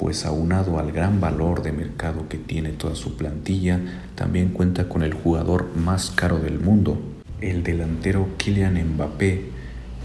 pues 0.00 0.24
aunado 0.24 0.78
al 0.78 0.92
gran 0.92 1.20
valor 1.20 1.62
de 1.62 1.72
mercado 1.72 2.26
que 2.26 2.38
tiene 2.38 2.70
toda 2.70 2.94
su 2.94 3.18
plantilla, 3.18 3.78
también 4.14 4.48
cuenta 4.48 4.88
con 4.88 5.02
el 5.02 5.12
jugador 5.12 5.76
más 5.76 6.10
caro 6.10 6.38
del 6.38 6.58
mundo, 6.58 6.98
el 7.42 7.62
delantero 7.62 8.26
Kylian 8.38 8.82
Mbappé, 8.94 9.50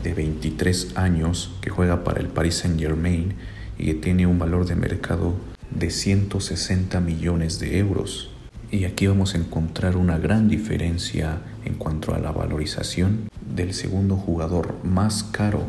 de 0.03 0.13
23 0.13 0.97
años, 0.97 1.55
que 1.61 1.69
juega 1.69 2.03
para 2.03 2.19
el 2.19 2.27
Paris 2.27 2.55
Saint 2.55 2.77
Germain 2.77 3.35
y 3.77 3.85
que 3.85 3.93
tiene 3.93 4.27
un 4.27 4.37
valor 4.37 4.65
de 4.65 4.75
mercado 4.75 5.35
de 5.71 5.89
160 5.89 6.99
millones 6.99 7.59
de 7.61 7.79
euros. 7.79 8.31
Y 8.71 8.83
aquí 8.83 9.07
vamos 9.07 9.33
a 9.33 9.37
encontrar 9.37 9.95
una 9.95 10.17
gran 10.17 10.49
diferencia 10.49 11.37
en 11.63 11.75
cuanto 11.75 12.13
a 12.13 12.19
la 12.19 12.33
valorización 12.33 13.29
del 13.55 13.73
segundo 13.73 14.17
jugador 14.17 14.75
más 14.83 15.23
caro 15.23 15.61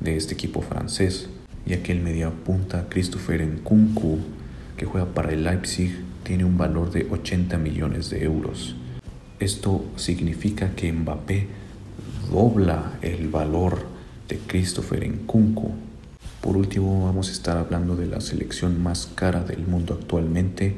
de 0.00 0.16
este 0.16 0.32
equipo 0.32 0.62
francés, 0.62 1.28
ya 1.66 1.82
que 1.82 1.92
el 1.92 2.00
mediapunta 2.00 2.86
Christopher 2.88 3.44
Nkunku, 3.44 4.20
que 4.76 4.86
juega 4.86 5.06
para 5.12 5.32
el 5.32 5.44
Leipzig, 5.44 6.04
tiene 6.22 6.44
un 6.44 6.56
valor 6.56 6.90
de 6.92 7.06
80 7.10 7.58
millones 7.58 8.10
de 8.10 8.24
euros. 8.24 8.76
Esto 9.38 9.84
significa 9.96 10.74
que 10.74 10.92
Mbappé 10.92 11.46
dobla 12.30 12.98
el 13.02 13.28
valor 13.28 13.86
de 14.28 14.38
Christopher 14.38 15.08
Nkunku. 15.08 15.72
Por 16.40 16.56
último, 16.56 17.04
vamos 17.04 17.28
a 17.28 17.32
estar 17.32 17.56
hablando 17.56 17.96
de 17.96 18.06
la 18.06 18.20
selección 18.20 18.82
más 18.82 19.06
cara 19.14 19.42
del 19.42 19.66
mundo 19.66 19.98
actualmente 20.00 20.76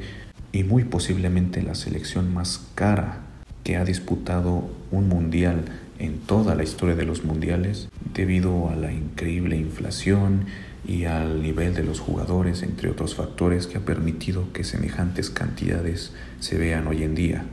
y 0.51 0.63
muy 0.63 0.83
posiblemente 0.83 1.61
la 1.61 1.75
selección 1.75 2.33
más 2.33 2.65
cara 2.75 3.21
que 3.63 3.77
ha 3.77 3.85
disputado 3.85 4.69
un 4.91 5.07
mundial 5.07 5.65
en 5.99 6.17
toda 6.19 6.55
la 6.55 6.63
historia 6.63 6.95
de 6.95 7.05
los 7.05 7.23
mundiales 7.23 7.89
debido 8.13 8.69
a 8.69 8.75
la 8.75 8.91
increíble 8.91 9.57
inflación 9.57 10.45
y 10.87 11.05
al 11.05 11.41
nivel 11.41 11.73
de 11.73 11.83
los 11.83 11.99
jugadores, 11.99 12.63
entre 12.63 12.89
otros 12.89 13.15
factores 13.15 13.67
que 13.67 13.77
ha 13.77 13.81
permitido 13.81 14.51
que 14.53 14.63
semejantes 14.63 15.29
cantidades 15.29 16.13
se 16.39 16.57
vean 16.57 16.87
hoy 16.87 17.03
en 17.03 17.15
día. 17.15 17.45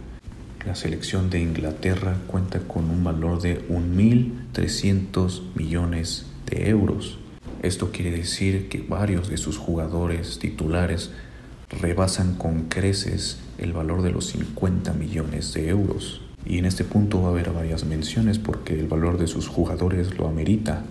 La 0.66 0.74
selección 0.74 1.30
de 1.30 1.40
Inglaterra 1.40 2.16
cuenta 2.26 2.60
con 2.60 2.90
un 2.90 3.04
valor 3.04 3.40
de 3.40 3.66
1.300 3.68 5.42
millones 5.54 6.26
de 6.46 6.68
euros. 6.70 7.18
Esto 7.62 7.92
quiere 7.92 8.10
decir 8.10 8.68
que 8.68 8.84
varios 8.86 9.28
de 9.28 9.36
sus 9.36 9.58
jugadores 9.58 10.38
titulares 10.38 11.10
rebasan 11.68 12.34
con 12.34 12.64
creces 12.64 13.38
el 13.58 13.72
valor 13.72 14.02
de 14.02 14.10
los 14.10 14.26
50 14.26 14.92
millones 14.94 15.52
de 15.52 15.68
euros. 15.68 16.20
Y 16.44 16.58
en 16.58 16.64
este 16.64 16.84
punto 16.84 17.22
va 17.22 17.28
a 17.28 17.30
haber 17.30 17.50
varias 17.50 17.84
menciones 17.84 18.38
porque 18.38 18.74
el 18.74 18.86
valor 18.86 19.18
de 19.18 19.26
sus 19.26 19.48
jugadores 19.48 20.16
lo 20.16 20.28
amerita, 20.28 20.84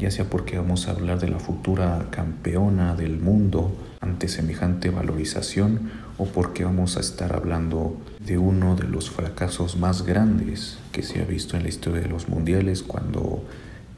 ya 0.00 0.10
sea 0.10 0.24
porque 0.24 0.56
vamos 0.56 0.88
a 0.88 0.92
hablar 0.92 1.20
de 1.20 1.28
la 1.28 1.38
futura 1.38 2.06
campeona 2.10 2.94
del 2.94 3.18
mundo 3.18 3.76
ante 4.00 4.28
semejante 4.28 4.88
valorización 4.88 5.90
o 6.16 6.24
porque 6.24 6.64
vamos 6.64 6.96
a 6.96 7.00
estar 7.00 7.34
hablando 7.36 7.96
de 8.18 8.38
uno 8.38 8.76
de 8.76 8.84
los 8.84 9.10
fracasos 9.10 9.76
más 9.76 10.06
grandes 10.06 10.78
que 10.90 11.02
se 11.02 11.20
ha 11.20 11.24
visto 11.26 11.56
en 11.56 11.64
la 11.64 11.68
historia 11.68 12.00
de 12.00 12.08
los 12.08 12.28
mundiales 12.28 12.82
cuando 12.82 13.44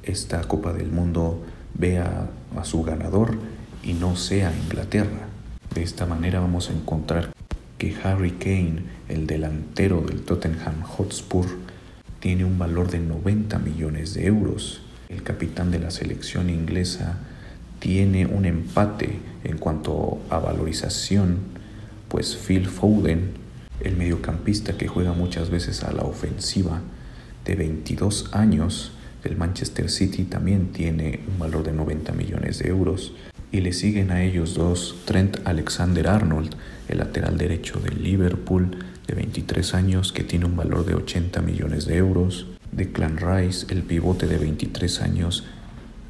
esta 0.03 0.41
Copa 0.43 0.73
del 0.73 0.91
Mundo 0.91 1.41
vea 1.75 2.29
a 2.57 2.65
su 2.65 2.83
ganador 2.83 3.37
y 3.85 3.95
no 3.95 4.17
sea 4.17 4.53
Inglaterra. 4.65 5.29
De 5.73 5.83
esta 5.83 6.05
manera 6.05 6.41
vamos 6.41 6.69
a 6.69 6.73
encontrar 6.73 7.33
que 7.79 7.95
Harry 8.03 8.33
Kane, 8.33 8.83
el 9.09 9.27
delantero 9.27 10.01
del 10.03 10.23
Tottenham 10.23 10.83
Hotspur, 10.83 11.47
tiene 12.21 12.45
un 12.45 12.59
valor 12.59 12.91
de 12.91 12.99
90 12.99 13.59
millones 13.59 14.15
de 14.15 14.27
euros. 14.27 14.82
El 15.13 15.23
capitán 15.23 15.71
de 15.71 15.79
la 15.79 15.91
selección 15.91 16.49
inglesa 16.49 17.19
tiene 17.81 18.27
un 18.27 18.47
empate 18.47 19.19
en 19.45 19.59
cuanto 19.59 20.21
a 20.31 20.39
valorización, 20.39 21.37
pues 22.09 22.35
Phil 22.37 22.67
Foden, 22.67 23.33
el 23.81 23.97
mediocampista 23.97 24.77
que 24.79 24.89
juega 24.89 25.13
muchas 25.13 25.51
veces 25.51 25.85
a 25.85 25.93
la 25.93 26.03
ofensiva, 26.03 26.81
de 27.45 27.57
22 27.57 28.31
años, 28.33 28.93
del 29.23 29.37
Manchester 29.37 29.91
City 29.91 30.25
también 30.25 30.73
tiene 30.73 31.21
un 31.29 31.39
valor 31.39 31.63
de 31.63 31.73
90 31.73 32.13
millones 32.13 32.59
de 32.59 32.69
euros 32.69 33.13
y 33.53 33.61
le 33.61 33.73
siguen 33.73 34.11
a 34.11 34.23
ellos 34.25 34.55
dos 34.55 34.97
Trent 35.05 35.39
Alexander 35.45 36.09
Arnold, 36.09 36.57
el 36.89 36.99
lateral 36.99 37.39
derecho 37.39 37.79
del 37.79 38.03
Liverpool 38.03 38.79
de 39.07 39.15
23 39.15 39.75
años 39.75 40.13
que 40.13 40.25
tiene 40.25 40.47
un 40.47 40.57
valor 40.57 40.87
de 40.87 40.95
80 40.95 41.41
millones 41.43 41.87
de 41.87 41.99
euros, 41.99 42.47
Declan 42.73 43.19
Rice, 43.19 43.67
el 43.69 43.83
pivote 43.83 44.27
de 44.27 44.39
23 44.39 45.03
años 45.03 45.45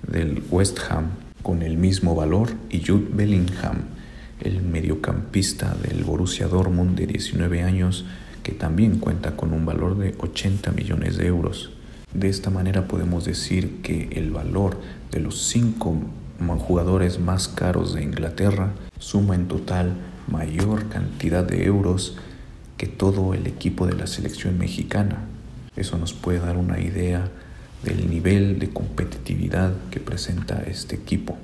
del 0.07 0.43
West 0.51 0.79
Ham 0.89 1.11
con 1.43 1.63
el 1.63 1.77
mismo 1.77 2.15
valor 2.15 2.51
y 2.71 2.85
Jude 2.85 3.09
Bellingham, 3.13 3.83
el 4.41 4.63
mediocampista 4.63 5.75
del 5.75 6.05
Borussia 6.05 6.47
Dortmund 6.47 6.97
de 6.97 7.07
19 7.09 7.63
años 7.65 8.05
que 8.45 8.53
también 8.53 8.99
cuenta 8.99 9.37
con 9.37 9.53
un 9.53 9.67
valor 9.67 9.99
de 9.99 10.15
80 10.19 10.71
millones 10.73 11.17
de 11.17 11.27
euros. 11.27 11.73
De 12.15 12.29
esta 12.29 12.51
manera 12.51 12.87
podemos 12.87 13.25
decir 13.25 13.83
que 13.83 14.09
el 14.13 14.31
valor 14.31 14.79
de 15.11 15.21
los 15.21 15.43
cinco 15.43 15.97
jugadores 16.59 17.19
más 17.19 17.49
caros 17.49 17.95
de 17.95 18.03
Inglaterra 18.03 18.73
suma 18.99 19.35
en 19.35 19.49
total 19.49 19.95
mayor 20.29 20.89
cantidad 20.89 21.45
de 21.45 21.65
euros 21.65 22.17
que 22.77 22.87
todo 22.87 23.35
el 23.35 23.47
equipo 23.47 23.87
de 23.87 23.95
la 23.95 24.07
selección 24.07 24.59
mexicana. 24.59 25.27
Eso 25.77 25.97
nos 25.99 26.13
puede 26.13 26.41
dar 26.41 26.57
una 26.57 26.81
idea 26.81 27.29
del 27.83 28.09
nivel 28.11 28.59
de 28.59 28.71
competitividad 28.71 29.73
que 29.91 30.01
presenta 30.01 30.63
este 30.63 30.97
equipo. 30.97 31.37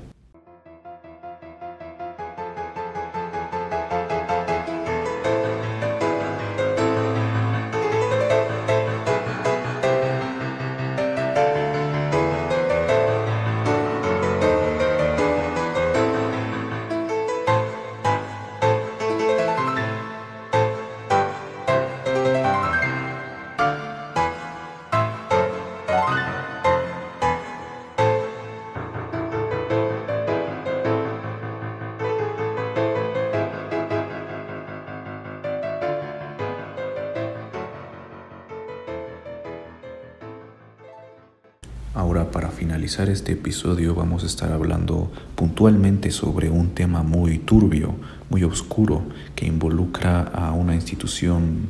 Finalizar 42.89 43.11
este 43.11 43.33
episodio 43.33 43.95
vamos 43.95 44.23
a 44.23 44.27
estar 44.27 44.51
hablando 44.51 45.13
puntualmente 45.35 46.11
sobre 46.11 46.49
un 46.49 46.71
tema 46.71 47.03
muy 47.03 47.37
turbio, 47.39 47.95
muy 48.31 48.45
oscuro, 48.45 49.03
que 49.35 49.45
involucra 49.45 50.23
a 50.23 50.53
una 50.53 50.75
institución 50.75 51.69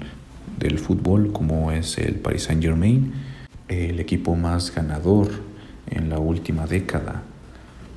del 0.61 0.79
fútbol 0.79 1.33
como 1.33 1.73
es 1.73 1.99
el 1.99 2.15
Paris 2.21 2.45
Saint 2.45 2.63
Germain, 2.63 3.15
el 3.67 3.99
equipo 3.99 4.37
más 4.37 4.73
ganador 4.73 5.29
en 5.91 6.09
la 6.09 6.21
última 6.21 6.69
década 6.69 7.23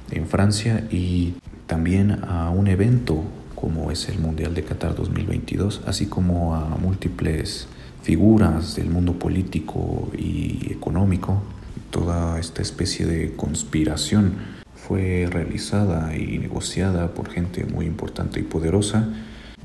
en 0.10 0.26
Francia 0.26 0.88
y 0.90 1.36
también 1.68 2.24
a 2.24 2.50
un 2.50 2.66
evento 2.66 3.24
como 3.54 3.92
es 3.92 4.10
el 4.10 4.18
Mundial 4.18 4.56
de 4.56 4.64
Qatar 4.64 4.96
2022, 4.96 5.82
así 5.86 6.08
como 6.08 6.56
a 6.56 6.70
múltiples 6.70 7.68
figuras 8.02 8.78
del 8.78 8.90
mundo 8.90 9.14
político 9.14 10.10
y 10.18 10.72
económico 10.72 11.44
Toda 11.92 12.40
esta 12.40 12.62
especie 12.62 13.06
de 13.06 13.36
conspiración 13.36 14.34
fue 14.76 15.28
realizada 15.30 16.16
y 16.18 16.40
negociada 16.40 17.14
por 17.14 17.30
gente 17.30 17.66
muy 17.66 17.86
importante 17.86 18.40
y 18.40 18.44
poderosa 18.44 19.10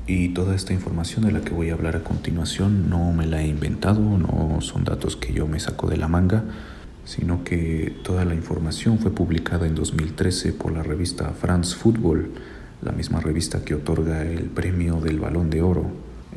y 0.07 0.29
toda 0.29 0.55
esta 0.55 0.73
información 0.73 1.25
de 1.25 1.33
la 1.33 1.41
que 1.41 1.53
voy 1.53 1.69
a 1.69 1.73
hablar 1.73 1.97
a 1.97 2.03
continuación 2.03 2.89
no 2.89 3.11
me 3.11 3.25
la 3.25 3.41
he 3.41 3.47
inventado, 3.47 4.01
no 4.01 4.61
son 4.61 4.83
datos 4.83 5.17
que 5.17 5.33
yo 5.33 5.47
me 5.47 5.59
saco 5.59 5.87
de 5.87 5.97
la 5.97 6.07
manga, 6.07 6.43
sino 7.03 7.43
que 7.43 7.93
toda 8.03 8.23
la 8.23 8.33
información 8.33 8.99
fue 8.99 9.11
publicada 9.11 9.67
en 9.67 9.75
2013 9.75 10.53
por 10.53 10.71
la 10.71 10.83
revista 10.83 11.29
France 11.31 11.75
Football, 11.75 12.31
la 12.81 12.91
misma 12.93 13.19
revista 13.19 13.65
que 13.65 13.75
otorga 13.75 14.23
el 14.23 14.49
premio 14.49 15.01
del 15.01 15.19
Balón 15.19 15.49
de 15.49 15.61
Oro. 15.61 15.91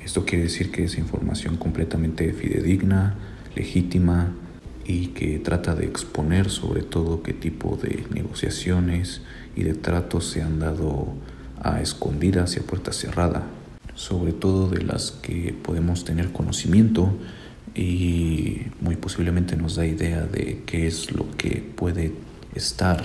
Esto 0.04 0.24
quiere 0.24 0.44
decir 0.44 0.72
que 0.72 0.84
es 0.84 0.98
información 0.98 1.56
completamente 1.56 2.32
fidedigna, 2.32 3.14
legítima, 3.54 4.32
y 4.86 5.08
que 5.08 5.38
trata 5.38 5.74
de 5.74 5.86
exponer 5.86 6.50
sobre 6.50 6.82
todo 6.82 7.22
qué 7.22 7.32
tipo 7.32 7.78
de 7.80 8.04
negociaciones 8.10 9.22
y 9.56 9.62
de 9.62 9.74
tratos 9.74 10.26
se 10.26 10.42
han 10.42 10.58
dado 10.58 11.14
a 11.62 11.80
escondidas 11.80 12.56
y 12.56 12.60
a 12.60 12.62
puerta 12.62 12.92
cerrada, 12.92 13.44
sobre 13.94 14.32
todo 14.32 14.68
de 14.68 14.82
las 14.82 15.10
que 15.10 15.54
podemos 15.62 16.04
tener 16.04 16.32
conocimiento 16.32 17.12
y 17.74 18.62
muy 18.80 18.96
posiblemente 18.96 19.56
nos 19.56 19.76
da 19.76 19.86
idea 19.86 20.22
de 20.22 20.62
qué 20.66 20.86
es 20.86 21.12
lo 21.12 21.30
que 21.36 21.62
puede 21.76 22.12
estar 22.54 23.02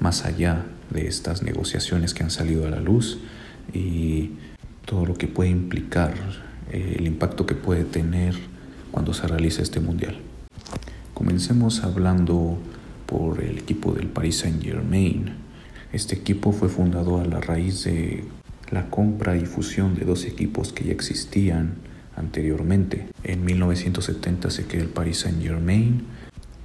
más 0.00 0.24
allá 0.24 0.66
de 0.90 1.06
estas 1.06 1.42
negociaciones 1.42 2.14
que 2.14 2.22
han 2.22 2.30
salido 2.30 2.66
a 2.66 2.70
la 2.70 2.80
luz 2.80 3.18
y 3.72 4.30
todo 4.84 5.06
lo 5.06 5.14
que 5.14 5.26
puede 5.26 5.50
implicar 5.50 6.14
eh, 6.70 6.96
el 6.98 7.06
impacto 7.06 7.46
que 7.46 7.54
puede 7.54 7.84
tener 7.84 8.34
cuando 8.90 9.12
se 9.12 9.26
realiza 9.26 9.62
este 9.62 9.80
mundial. 9.80 10.18
Comencemos 11.28 11.84
hablando 11.84 12.56
por 13.04 13.44
el 13.44 13.58
equipo 13.58 13.92
del 13.92 14.06
Paris 14.06 14.38
Saint 14.38 14.62
Germain. 14.62 15.34
Este 15.92 16.14
equipo 16.14 16.52
fue 16.52 16.70
fundado 16.70 17.20
a 17.20 17.26
la 17.26 17.38
raíz 17.38 17.84
de 17.84 18.24
la 18.70 18.88
compra 18.88 19.36
y 19.36 19.44
fusión 19.44 19.94
de 19.94 20.06
dos 20.06 20.24
equipos 20.24 20.72
que 20.72 20.84
ya 20.84 20.92
existían 20.92 21.74
anteriormente. 22.16 23.08
En 23.24 23.44
1970 23.44 24.48
se 24.48 24.64
creó 24.64 24.82
el 24.82 24.88
Paris 24.88 25.18
Saint 25.18 25.42
Germain 25.42 26.06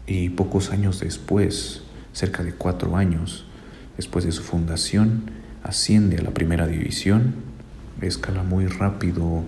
y 0.08 0.30
pocos 0.30 0.72
años 0.72 1.02
después, 1.02 1.82
cerca 2.14 2.42
de 2.42 2.54
cuatro 2.54 2.96
años 2.96 3.46
después 3.98 4.24
de 4.24 4.32
su 4.32 4.44
fundación, 4.44 5.24
asciende 5.62 6.20
a 6.20 6.22
la 6.22 6.34
primera 6.34 6.68
división, 6.68 7.36
escala 8.02 8.44
muy 8.44 8.68
rápido, 8.68 9.44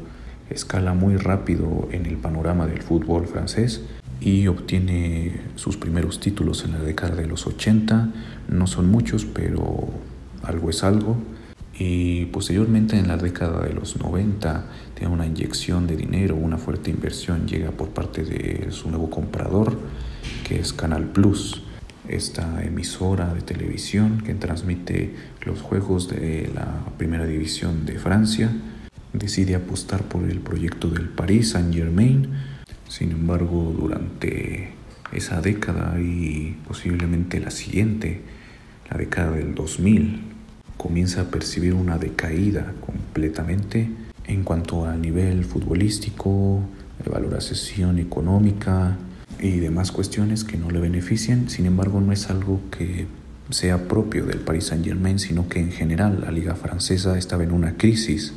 escala 0.49 0.93
muy 0.93 1.15
rápido 1.15 1.88
en 1.93 2.06
el 2.06 2.17
panorama 2.17 2.67
del 2.67 2.82
fútbol 2.82 3.28
francés 3.28 3.80
y 4.21 4.47
obtiene 4.47 5.41
sus 5.56 5.78
primeros 5.78 6.19
títulos 6.19 6.63
en 6.65 6.71
la 6.71 6.80
década 6.80 7.15
de 7.15 7.28
los 7.28 7.47
80. 7.47 8.10
No 8.49 8.67
son 8.67 8.89
muchos, 8.89 9.25
pero 9.25 9.89
algo 10.43 10.69
es 10.69 10.84
algo. 10.84 11.17
y 11.78 12.28
posteriormente 12.28 12.97
en 12.97 13.10
la 13.10 13.17
década 13.17 13.62
de 13.65 13.73
los 13.73 13.97
90 13.97 14.65
tiene 14.93 15.13
una 15.13 15.25
inyección 15.25 15.88
de 15.88 15.97
dinero, 15.97 16.34
una 16.36 16.58
fuerte 16.58 16.89
inversión 16.89 17.47
llega 17.47 17.71
por 17.71 17.89
parte 17.89 18.23
de 18.23 18.71
su 18.71 18.89
nuevo 18.89 19.10
comprador 19.10 19.78
que 20.47 20.60
es 20.60 20.73
Canal 20.73 21.06
Plus, 21.06 21.62
esta 22.08 22.63
emisora 22.63 23.34
de 23.34 23.41
televisión 23.41 24.21
que 24.23 24.36
transmite 24.36 25.15
los 25.43 25.62
juegos 25.62 26.08
de 26.08 26.51
la 26.54 26.86
primera 26.97 27.25
división 27.25 27.86
de 27.86 27.97
Francia. 27.97 28.51
Decide 29.13 29.56
apostar 29.56 30.04
por 30.04 30.30
el 30.30 30.39
proyecto 30.39 30.89
del 30.89 31.10
Paris 31.10 31.51
Saint 31.51 31.73
Germain. 31.73 32.30
Sin 32.88 33.12
embargo, 33.12 33.76
durante 33.78 34.69
esa 35.12 35.41
década 35.41 36.00
y 36.00 36.58
posiblemente 36.67 37.39
la 37.39 37.52
siguiente, 37.52 38.21
la 38.89 38.98
década 38.98 39.32
del 39.32 39.56
2000, 39.56 40.21
comienza 40.78 41.21
a 41.21 41.26
percibir 41.26 41.74
una 41.74 41.98
decaída 41.98 42.74
completamente 42.86 43.89
en 44.28 44.43
cuanto 44.43 44.86
a 44.86 44.95
nivel 44.95 45.45
futbolístico, 45.45 46.62
valoración 47.12 48.00
económica 48.00 48.98
y 49.39 49.60
demás 49.60 49.91
cuestiones 49.91 50.43
que 50.43 50.58
no 50.58 50.69
le 50.69 50.80
benefician. 50.80 51.50
Sin 51.50 51.65
embargo, 51.65 52.02
no 52.02 52.12
es 52.12 52.30
algo 52.30 52.62
que 52.71 53.08
sea 53.50 53.88
propio 53.88 54.26
del 54.26 54.39
Paris 54.39 54.65
Saint-Germain, 54.65 55.19
sino 55.19 55.48
que 55.48 55.60
en 55.60 55.71
general 55.71 56.21
la 56.21 56.32
liga 56.32 56.56
francesa 56.56 57.17
estaba 57.17 57.43
en 57.43 57.52
una 57.52 57.78
crisis. 57.78 58.34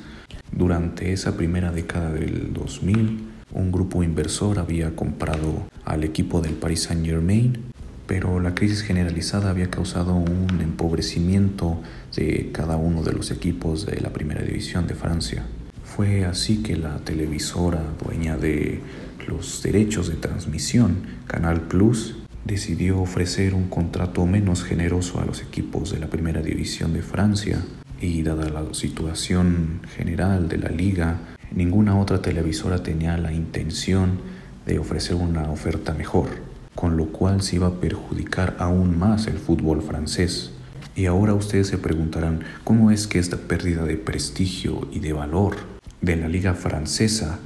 Durante 0.53 1.13
esa 1.13 1.37
primera 1.37 1.73
década 1.73 2.13
del 2.13 2.53
2000, 2.53 3.28
un 3.53 3.73
grupo 3.73 4.03
inversor 4.03 4.59
había 4.59 4.95
comprado 4.95 5.69
al 5.85 6.05
equipo 6.05 6.41
del 6.41 6.55
Paris 6.55 6.85
Saint-Germain 6.85 7.69
pero 8.09 8.41
la 8.41 8.55
crisis 8.55 8.81
generalizada 8.81 9.51
había 9.51 9.69
causado 9.69 10.15
un 10.15 10.61
empobrecimiento 10.63 11.79
de 12.17 12.49
cada 12.53 12.79
uno 12.79 13.03
de 13.03 13.13
los 13.13 13.31
equipos 13.31 13.85
de 13.85 14.01
la 14.01 14.15
primera 14.15 14.43
división 14.43 14.87
de 14.87 14.95
Francia. 14.95 15.45
Fue 15.85 16.25
así 16.25 16.63
que 16.63 16.75
la 16.75 17.01
televisora 17.01 17.83
dueña 18.03 18.39
de 18.39 18.81
los 19.29 19.63
derechos 19.63 20.09
de 20.09 20.15
transmisión, 20.15 21.03
Canal 21.27 21.61
Plus, 21.61 22.17
decidió 22.47 22.99
ofrecer 22.99 23.53
un 23.53 23.69
contrato 23.69 24.25
menos 24.25 24.65
generoso 24.65 25.21
a 25.21 25.27
los 25.27 25.43
equipos 25.43 25.91
de 25.93 25.99
la 25.99 26.07
primera 26.07 26.41
división 26.41 26.95
de 26.95 27.03
Francia 27.03 27.63
y 28.01 28.23
dada 28.23 28.49
la 28.49 28.73
situación 28.73 29.81
general 29.95 30.49
de 30.49 30.57
la 30.57 30.71
liga, 30.71 31.19
ninguna 31.53 31.99
otra 31.99 32.23
televisora 32.23 32.83
tenía 32.83 33.17
la 33.19 33.33
intención 33.33 34.21
de 34.67 34.79
ofrecer 34.79 35.17
una 35.17 35.51
oferta 35.51 35.95
mejor 35.95 36.49
con 36.79 36.97
lo 36.97 37.07
cual 37.07 37.43
se 37.43 37.57
iba 37.57 37.67
a 37.67 37.81
perjudicar 37.81 38.55
aún 38.61 38.97
más 38.97 39.27
el 39.27 39.39
fútbol 39.39 39.83
francés. 39.83 40.53
Y 40.95 41.07
ahora 41.07 41.35
ustedes 41.35 41.67
se 41.67 41.77
preguntarán, 41.77 42.45
¿cómo 42.63 42.93
es 42.93 43.09
que 43.09 43.19
esta 43.19 43.37
pérdida 43.37 43.85
de 43.85 43.97
prestigio 43.97 44.87
y 44.93 45.01
de 45.01 45.13
valor 45.13 45.57
de 46.03 46.15
la 46.15 46.29
liga 46.29 46.55
francesa, 46.55 47.41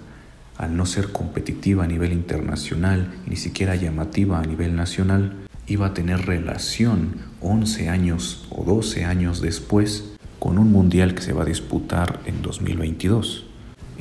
al 0.59 0.77
no 0.77 0.85
ser 0.85 1.13
competitiva 1.13 1.85
a 1.85 1.87
nivel 1.87 2.13
internacional 2.13 3.11
ni 3.27 3.37
siquiera 3.37 3.75
llamativa 3.75 4.39
a 4.39 4.45
nivel 4.45 4.77
nacional, 4.77 5.33
iba 5.67 5.87
a 5.87 5.95
tener 5.95 6.27
relación 6.27 7.15
11 7.41 7.89
años 7.89 8.47
o 8.51 8.65
12 8.65 9.07
años 9.07 9.41
después 9.41 10.13
con 10.39 10.59
un 10.59 10.71
mundial 10.71 11.15
que 11.15 11.23
se 11.23 11.33
va 11.33 11.45
a 11.45 11.47
disputar 11.47 12.21
en 12.27 12.43
2022? 12.43 13.47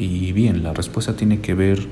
Y 0.02 0.32
bien, 0.32 0.64
la 0.64 0.74
respuesta 0.74 1.16
tiene 1.16 1.42
que 1.42 1.54
ver 1.54 1.88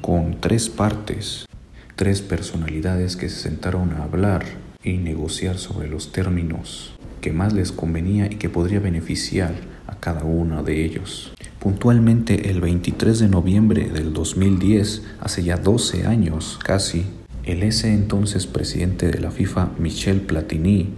con 0.00 0.40
tres 0.40 0.68
partes 0.68 1.46
tres 1.94 2.20
personalidades 2.20 3.14
que 3.14 3.28
se 3.28 3.40
sentaron 3.40 3.92
a 3.92 4.02
hablar 4.02 4.44
y 4.82 4.94
negociar 4.94 5.58
sobre 5.58 5.88
los 5.88 6.10
términos 6.10 6.94
que 7.20 7.32
más 7.32 7.52
les 7.52 7.70
convenía 7.70 8.26
y 8.26 8.34
que 8.34 8.48
podría 8.48 8.80
beneficiar 8.80 9.54
a 9.86 9.94
cada 9.94 10.24
uno 10.24 10.64
de 10.64 10.84
ellos. 10.84 11.32
Puntualmente 11.60 12.50
el 12.50 12.60
23 12.60 13.20
de 13.20 13.28
noviembre 13.28 13.88
del 13.90 14.12
2010, 14.12 15.02
hace 15.20 15.44
ya 15.44 15.56
12 15.56 16.04
años 16.08 16.58
casi, 16.64 17.04
el 17.44 17.62
ese 17.62 17.94
entonces 17.94 18.48
presidente 18.48 19.08
de 19.08 19.20
la 19.20 19.30
FIFA, 19.30 19.70
Michel 19.78 20.22
Platini, 20.22 20.88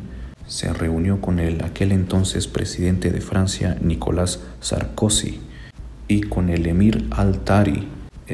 se 0.47 0.73
reunió 0.73 1.21
con 1.21 1.41
el 1.41 1.63
aquel 1.63 1.93
entonces 1.93 2.47
presidente 2.47 3.11
de 3.11 3.21
Francia, 3.21 3.77
Nicolas 3.83 4.41
Sarkozy, 4.61 5.41
y 6.09 6.23
con 6.23 6.51
el 6.51 6.67
emir 6.67 7.07
Al-Tari, 7.11 7.89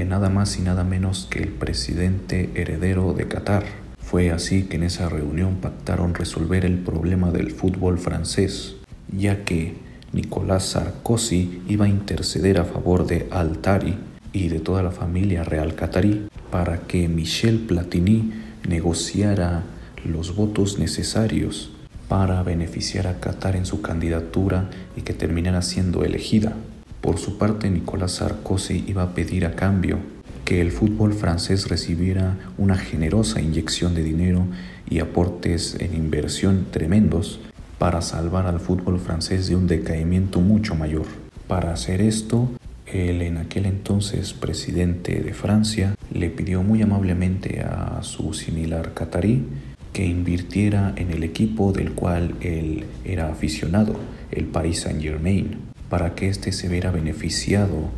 nada 0.07 0.29
más 0.31 0.59
y 0.59 0.63
nada 0.63 0.85
menos 0.85 1.27
que 1.31 1.41
el 1.41 1.49
presidente 1.49 2.51
heredero 2.55 3.13
de 3.13 3.27
Qatar. 3.27 3.65
Fue 4.01 4.31
así 4.31 4.65
que 4.65 4.77
en 4.77 4.85
esa 4.85 5.09
reunión 5.09 5.57
pactaron 5.57 6.15
resolver 6.15 6.65
el 6.65 6.79
problema 6.79 7.31
del 7.31 7.51
fútbol 7.51 7.99
francés, 7.99 8.77
ya 9.13 9.45
que 9.45 9.75
Nicolás 10.13 10.65
Sarkozy 10.65 11.63
iba 11.69 11.85
a 11.85 11.89
interceder 11.89 12.59
a 12.59 12.65
favor 12.65 13.07
de 13.07 13.29
Altari 13.31 13.97
y 14.33 14.49
de 14.49 14.59
toda 14.59 14.83
la 14.83 14.91
familia 14.91 15.45
real 15.45 15.75
catarí 15.75 16.29
para 16.51 16.81
que 16.81 17.09
Michel 17.09 17.61
Platini 17.61 18.33
negociara 18.69 19.63
los 20.05 20.35
votos 20.35 20.79
necesarios 20.79 21.71
para 22.09 22.43
beneficiar 22.43 23.07
a 23.07 23.21
Qatar 23.21 23.55
en 23.55 23.67
su 23.67 23.83
candidatura 23.83 24.71
y 24.97 25.03
que 25.03 25.13
terminara 25.13 25.63
siendo 25.63 26.05
elegida. 26.05 26.57
Por 27.01 27.19
su 27.19 27.39
parte, 27.39 27.71
Nicolás 27.71 28.13
Sarkozy 28.13 28.85
iba 28.87 29.03
a 29.03 29.15
pedir 29.15 29.47
a 29.47 29.55
cambio 29.57 29.99
que 30.45 30.61
el 30.61 30.71
fútbol 30.71 31.15
francés 31.15 31.69
recibiera 31.69 32.37
una 32.59 32.77
generosa 32.77 33.41
inyección 33.41 33.95
de 33.95 34.03
dinero 34.03 34.47
y 34.89 34.99
aportes 34.99 35.77
en 35.79 35.95
inversión 35.95 36.67
tremendos 36.71 37.41
para 37.79 38.03
salvar 38.03 38.47
al 38.47 38.61
fútbol 38.61 38.99
francés 38.99 39.49
de 39.49 39.57
un 39.57 39.67
decaimiento 39.67 40.41
mucho 40.41 40.75
mayor. 40.75 41.07
Para 41.47 41.73
hacer 41.73 42.03
esto, 42.03 42.51
el 42.87 43.23
en 43.23 43.39
aquel 43.39 43.65
entonces 43.65 44.35
presidente 44.35 45.21
de 45.21 45.33
Francia 45.33 45.95
le 46.13 46.29
pidió 46.29 46.63
muy 46.63 46.83
amablemente 46.83 47.61
a 47.61 48.01
su 48.03 48.35
similar 48.35 48.93
catarí 48.93 49.45
que 49.93 50.05
invirtiera 50.05 50.93
en 50.97 51.13
el 51.13 51.23
equipo 51.23 51.73
del 51.73 51.93
cual 51.93 52.35
él 52.41 52.85
era 53.05 53.31
aficionado, 53.31 53.97
el 54.31 54.47
Paris 54.47 54.81
Saint-Germain 54.81 55.70
para 55.91 56.15
que 56.15 56.29
éste 56.29 56.53
se 56.53 56.69
viera 56.69 56.91
beneficiado 56.91 57.91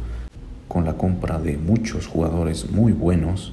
con 0.67 0.85
la 0.85 0.95
compra 0.95 1.39
de 1.39 1.59
muchos 1.59 2.09
jugadores 2.09 2.71
muy 2.71 2.93
buenos 2.93 3.53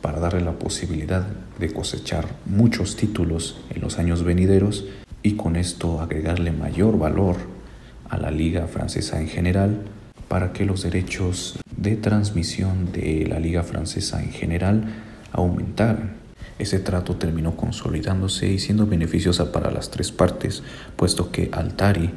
para 0.00 0.20
darle 0.20 0.40
la 0.40 0.52
posibilidad 0.52 1.26
de 1.58 1.72
cosechar 1.72 2.26
muchos 2.46 2.96
títulos 2.96 3.60
en 3.70 3.82
los 3.82 3.98
años 3.98 4.22
venideros 4.22 4.86
y 5.22 5.32
con 5.32 5.56
esto 5.56 6.00
agregarle 6.00 6.52
mayor 6.52 6.98
valor 6.98 7.36
a 8.08 8.16
la 8.16 8.30
liga 8.30 8.68
francesa 8.68 9.20
en 9.20 9.28
general 9.28 9.82
para 10.28 10.52
que 10.52 10.64
los 10.64 10.82
derechos 10.82 11.58
de 11.76 11.96
transmisión 11.96 12.92
de 12.92 13.26
la 13.28 13.40
liga 13.40 13.64
francesa 13.64 14.22
en 14.22 14.30
general 14.30 14.84
aumentaran. 15.32 16.22
Ese 16.58 16.78
trato 16.78 17.16
terminó 17.16 17.56
consolidándose 17.56 18.46
y 18.46 18.58
siendo 18.58 18.86
beneficiosa 18.86 19.50
para 19.50 19.70
las 19.70 19.90
tres 19.90 20.12
partes, 20.12 20.62
puesto 20.96 21.32
que 21.32 21.48
Altari 21.52 22.10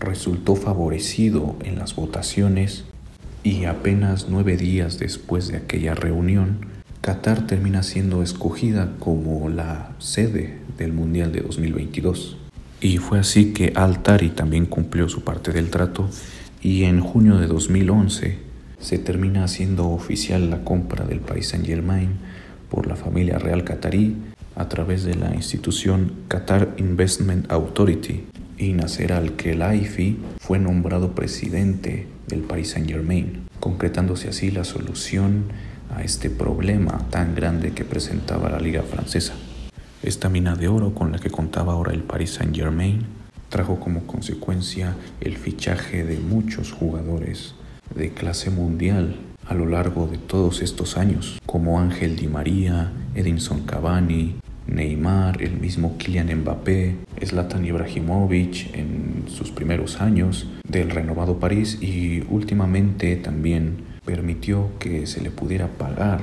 resultó 0.00 0.56
favorecido 0.56 1.56
en 1.62 1.78
las 1.78 1.94
votaciones 1.94 2.84
y 3.42 3.64
apenas 3.64 4.26
nueve 4.28 4.56
días 4.56 4.98
después 4.98 5.48
de 5.48 5.58
aquella 5.58 5.94
reunión, 5.94 6.66
Qatar 7.00 7.46
termina 7.46 7.82
siendo 7.82 8.22
escogida 8.22 8.92
como 8.98 9.48
la 9.48 9.92
sede 9.98 10.58
del 10.76 10.92
Mundial 10.92 11.32
de 11.32 11.40
2022. 11.40 12.36
Y 12.80 12.98
fue 12.98 13.18
así 13.18 13.52
que 13.52 13.72
Al-Tari 13.74 14.30
también 14.30 14.66
cumplió 14.66 15.08
su 15.08 15.22
parte 15.22 15.52
del 15.52 15.70
trato 15.70 16.08
y 16.62 16.84
en 16.84 17.00
junio 17.00 17.36
de 17.36 17.46
2011 17.46 18.38
se 18.78 18.98
termina 18.98 19.44
haciendo 19.44 19.88
oficial 19.88 20.50
la 20.50 20.64
compra 20.64 21.04
del 21.04 21.20
país 21.20 21.48
Saint 21.48 21.66
Germain 21.66 22.10
por 22.70 22.86
la 22.86 22.96
familia 22.96 23.38
real 23.38 23.64
qatarí 23.64 24.16
a 24.56 24.68
través 24.68 25.04
de 25.04 25.14
la 25.14 25.34
institución 25.34 26.12
Qatar 26.28 26.74
Investment 26.76 27.50
Authority, 27.50 28.24
y 28.60 28.74
Nasser 28.74 29.14
al-Khelaifi 29.14 30.18
fue 30.38 30.58
nombrado 30.58 31.14
presidente 31.14 32.06
del 32.28 32.40
Paris 32.40 32.72
Saint-Germain, 32.72 33.48
concretándose 33.58 34.28
así 34.28 34.50
la 34.50 34.64
solución 34.64 35.44
a 35.96 36.02
este 36.02 36.28
problema 36.28 37.06
tan 37.10 37.34
grande 37.34 37.72
que 37.72 37.84
presentaba 37.84 38.50
la 38.50 38.60
liga 38.60 38.82
francesa. 38.82 39.32
Esta 40.02 40.28
mina 40.28 40.56
de 40.56 40.68
oro 40.68 40.94
con 40.94 41.10
la 41.10 41.18
que 41.18 41.30
contaba 41.30 41.72
ahora 41.72 41.92
el 41.92 42.02
Paris 42.02 42.34
Saint-Germain 42.34 43.06
trajo 43.48 43.80
como 43.80 44.06
consecuencia 44.06 44.94
el 45.20 45.38
fichaje 45.38 46.04
de 46.04 46.18
muchos 46.18 46.70
jugadores 46.70 47.54
de 47.94 48.10
clase 48.10 48.50
mundial 48.50 49.16
a 49.46 49.54
lo 49.54 49.66
largo 49.66 50.06
de 50.06 50.18
todos 50.18 50.60
estos 50.60 50.98
años, 50.98 51.40
como 51.46 51.80
Ángel 51.80 52.14
Di 52.14 52.28
María, 52.28 52.92
Edinson 53.14 53.62
Cavani, 53.62 54.36
Neymar, 54.66 55.42
el 55.42 55.58
mismo 55.58 55.96
Kylian 55.98 56.32
Mbappé, 56.42 56.96
Zlatan 57.26 57.64
Ibrahimovic 57.64 58.74
en 58.74 59.24
sus 59.28 59.50
primeros 59.50 60.00
años 60.00 60.46
del 60.66 60.90
renovado 60.90 61.38
París 61.38 61.78
y 61.80 62.22
últimamente 62.28 63.16
también 63.16 63.84
permitió 64.04 64.70
que 64.78 65.06
se 65.06 65.20
le 65.20 65.30
pudiera 65.30 65.68
pagar 65.68 66.20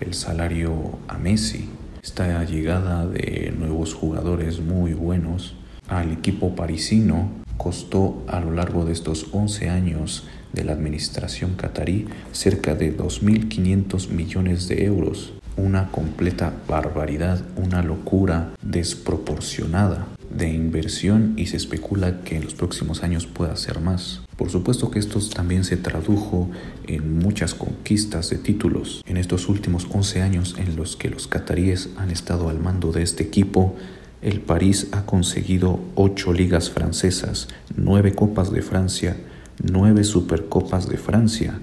el 0.00 0.14
salario 0.14 0.98
a 1.08 1.18
Messi. 1.18 1.68
Esta 2.02 2.44
llegada 2.44 3.06
de 3.06 3.54
nuevos 3.56 3.94
jugadores 3.94 4.60
muy 4.60 4.92
buenos 4.92 5.54
al 5.88 6.12
equipo 6.12 6.54
parisino 6.56 7.30
costó 7.56 8.24
a 8.26 8.40
lo 8.40 8.50
largo 8.50 8.84
de 8.84 8.92
estos 8.92 9.28
11 9.32 9.70
años 9.70 10.26
de 10.52 10.64
la 10.64 10.72
administración 10.72 11.54
catarí 11.54 12.08
cerca 12.32 12.74
de 12.74 12.96
2.500 12.96 14.10
millones 14.10 14.68
de 14.68 14.84
euros. 14.84 15.32
Una 15.56 15.90
completa 15.90 16.52
barbaridad, 16.66 17.42
una 17.56 17.82
locura 17.82 18.52
desproporcionada 18.62 20.06
de 20.36 20.48
inversión 20.52 21.34
y 21.36 21.46
se 21.46 21.56
especula 21.56 22.22
que 22.24 22.36
en 22.36 22.44
los 22.44 22.54
próximos 22.54 23.02
años 23.02 23.26
pueda 23.26 23.56
ser 23.56 23.80
más. 23.80 24.22
Por 24.36 24.50
supuesto 24.50 24.90
que 24.90 24.98
esto 24.98 25.20
también 25.20 25.64
se 25.64 25.76
tradujo 25.76 26.50
en 26.86 27.18
muchas 27.18 27.54
conquistas 27.54 28.30
de 28.30 28.38
títulos. 28.38 29.02
En 29.06 29.16
estos 29.16 29.48
últimos 29.48 29.86
11 29.90 30.22
años 30.22 30.56
en 30.58 30.76
los 30.76 30.96
que 30.96 31.10
los 31.10 31.26
cataríes 31.26 31.90
han 31.96 32.10
estado 32.10 32.48
al 32.48 32.58
mando 32.58 32.92
de 32.92 33.02
este 33.02 33.22
equipo, 33.22 33.76
el 34.22 34.40
París 34.40 34.88
ha 34.92 35.04
conseguido 35.04 35.80
8 35.96 36.32
ligas 36.32 36.70
francesas, 36.70 37.48
9 37.76 38.14
copas 38.14 38.52
de 38.52 38.62
Francia, 38.62 39.16
9 39.62 40.04
supercopas 40.04 40.88
de 40.88 40.96
Francia, 40.96 41.58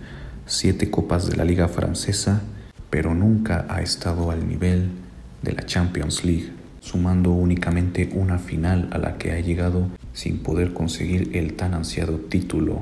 7 0.46 0.90
copas 0.92 1.30
de 1.30 1.38
la 1.38 1.46
liga 1.46 1.68
francesa, 1.68 2.42
pero 2.90 3.14
nunca 3.14 3.66
ha 3.70 3.82
estado 3.82 4.32
al 4.32 4.48
nivel 4.48 4.90
de 5.42 5.54
la 5.54 5.66
Champions 5.66 6.26
League, 6.26 6.52
sumando 6.82 7.32
únicamente 7.32 8.10
una 8.14 8.38
final 8.40 8.90
a 8.92 8.98
la 8.98 9.18
que 9.18 9.32
ha 9.32 9.40
llegado 9.40 9.88
sin 10.14 10.40
poder 10.40 10.74
conseguir 10.74 11.32
el 11.36 11.54
tan 11.54 11.74
ansiado 11.74 12.18
título. 12.18 12.82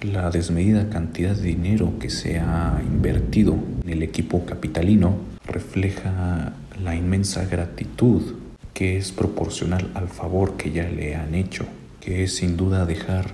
La 0.00 0.30
desmedida 0.30 0.90
cantidad 0.90 1.34
de 1.34 1.48
dinero 1.48 1.94
que 1.98 2.10
se 2.10 2.38
ha 2.38 2.80
invertido 2.84 3.56
en 3.84 3.90
el 3.90 4.02
equipo 4.02 4.44
capitalino 4.44 5.16
refleja 5.46 6.52
la 6.82 6.94
inmensa 6.94 7.44
gratitud 7.46 8.34
que 8.74 8.96
es 8.96 9.12
proporcional 9.12 9.90
al 9.94 10.08
favor 10.08 10.56
que 10.56 10.72
ya 10.72 10.88
le 10.88 11.14
han 11.14 11.34
hecho, 11.34 11.64
que 12.00 12.24
es 12.24 12.36
sin 12.36 12.56
duda 12.56 12.84
dejar 12.84 13.30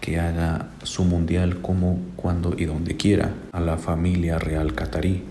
que 0.00 0.20
haga 0.20 0.68
su 0.82 1.04
mundial 1.04 1.60
como, 1.60 1.98
cuando 2.16 2.54
y 2.56 2.66
donde 2.66 2.96
quiera 2.96 3.34
a 3.52 3.60
la 3.60 3.76
familia 3.76 4.38
real 4.38 4.74
catarí. 4.74 5.24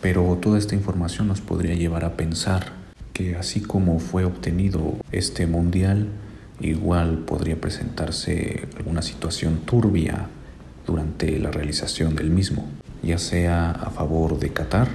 Pero 0.00 0.38
toda 0.40 0.58
esta 0.58 0.74
información 0.74 1.28
nos 1.28 1.40
podría 1.40 1.74
llevar 1.74 2.04
a 2.04 2.12
pensar 2.12 2.77
que 3.12 3.36
así 3.36 3.60
como 3.60 3.98
fue 3.98 4.24
obtenido 4.24 4.96
este 5.12 5.46
mundial, 5.46 6.08
igual 6.60 7.18
podría 7.18 7.60
presentarse 7.60 8.68
alguna 8.76 9.02
situación 9.02 9.60
turbia 9.64 10.28
durante 10.86 11.38
la 11.38 11.50
realización 11.50 12.16
del 12.16 12.30
mismo, 12.30 12.66
ya 13.02 13.18
sea 13.18 13.70
a 13.70 13.90
favor 13.90 14.38
de 14.38 14.50
Qatar 14.52 14.88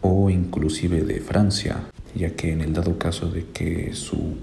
o 0.00 0.30
inclusive 0.30 1.02
de 1.02 1.20
Francia, 1.20 1.78
ya 2.14 2.30
que 2.30 2.52
en 2.52 2.60
el 2.60 2.72
dado 2.72 2.98
caso 2.98 3.30
de 3.30 3.46
que 3.46 3.94
su 3.94 4.36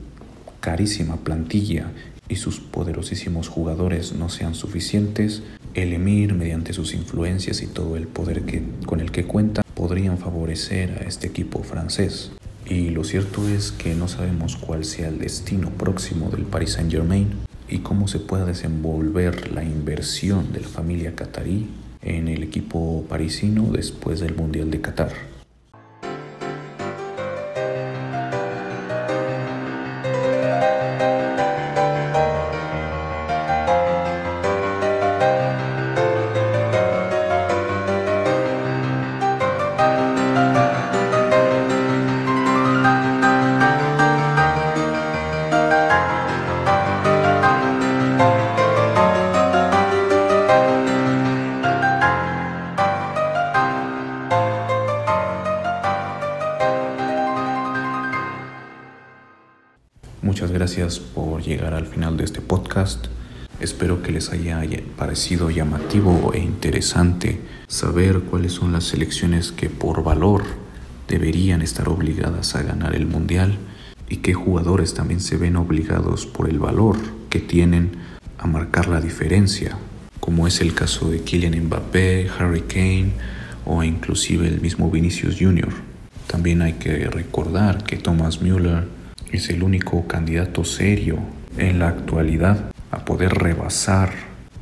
carísima 0.60 1.18
plantilla 1.18 1.92
y 2.30 2.38
sus 2.38 2.60
poderosísimos 2.60 3.50
jugadores 3.50 4.14
no 4.14 4.30
sean 4.30 4.56
suficientes, 4.56 5.44
el 5.74 5.94
emir, 5.94 6.34
mediante 6.34 6.74
sus 6.74 6.94
influencias 6.94 7.62
y 7.62 7.68
todo 7.68 7.98
el 7.98 8.08
poder 8.08 8.44
que, 8.44 8.64
con 8.86 9.00
el 9.00 9.12
que 9.12 9.26
cuenta, 9.26 9.64
podrían 9.76 10.18
favorecer 10.18 11.00
a 11.04 11.08
este 11.08 11.28
equipo 11.28 11.64
francés. 11.64 12.32
Y 12.74 12.90
lo 12.90 13.04
cierto 13.04 13.48
es 13.48 13.72
que 13.72 13.94
no 13.94 14.08
sabemos 14.08 14.56
cuál 14.56 14.84
sea 14.84 15.08
el 15.08 15.20
destino 15.20 15.70
próximo 15.70 16.32
del 16.32 16.42
Paris 16.42 16.72
Saint 16.72 16.92
Germain 16.92 17.30
y 17.70 17.80
cómo 17.80 18.08
se 18.08 18.18
pueda 18.18 18.46
desenvolver 18.46 19.52
la 19.52 19.64
inversión 19.64 20.52
de 20.52 20.62
la 20.62 20.68
familia 20.68 21.16
qatarí 21.16 21.70
en 22.02 22.28
el 22.28 22.42
equipo 22.42 23.06
parisino 23.08 23.72
después 23.72 24.22
del 24.22 24.34
Mundial 24.36 24.72
de 24.72 24.82
Qatar. 24.82 25.33
Gracias 60.76 61.00
por 61.00 61.44
llegar 61.44 61.76
al 61.76 61.86
final 61.86 62.18
de 62.18 62.24
este 62.24 62.42
podcast. 62.42 63.06
Espero 63.60 64.02
que 64.02 64.12
les 64.12 64.32
haya 64.32 64.60
parecido 64.98 65.52
llamativo 65.52 66.32
e 66.34 66.40
interesante 66.40 67.40
saber 67.68 68.22
cuáles 68.22 68.54
son 68.54 68.74
las 68.74 68.86
selecciones 68.86 69.52
que 69.52 69.70
por 69.70 70.04
valor 70.04 70.44
deberían 71.08 71.62
estar 71.62 71.90
obligadas 71.90 72.56
a 72.56 72.64
ganar 72.64 72.96
el 72.96 73.06
Mundial 73.06 73.60
y 74.10 74.18
qué 74.18 74.34
jugadores 74.34 74.96
también 74.96 75.20
se 75.20 75.38
ven 75.38 75.58
obligados 75.58 76.26
por 76.26 76.50
el 76.50 76.58
valor 76.58 76.98
que 77.30 77.40
tienen 77.40 77.92
a 78.40 78.48
marcar 78.48 78.88
la 78.88 79.00
diferencia, 79.00 79.78
como 80.20 80.48
es 80.48 80.60
el 80.60 80.74
caso 80.74 81.12
de 81.12 81.22
Kylian 81.22 81.66
Mbappé, 81.66 82.32
Harry 82.40 82.62
Kane 82.62 83.12
o 83.64 83.84
inclusive 83.84 84.48
el 84.48 84.60
mismo 84.60 84.90
Vinicius 84.90 85.36
Jr. 85.40 85.70
También 86.26 86.64
hay 86.64 86.74
que 86.74 87.08
recordar 87.12 87.84
que 87.84 87.98
Thomas 87.98 88.42
Müller 88.42 89.03
es 89.38 89.50
el 89.50 89.64
único 89.64 90.08
candidato 90.08 90.64
serio 90.64 91.18
en 91.58 91.80
la 91.80 91.90
actualidad 91.90 92.72
a 92.92 93.04
poder 93.04 93.34
rebasar 93.34 94.12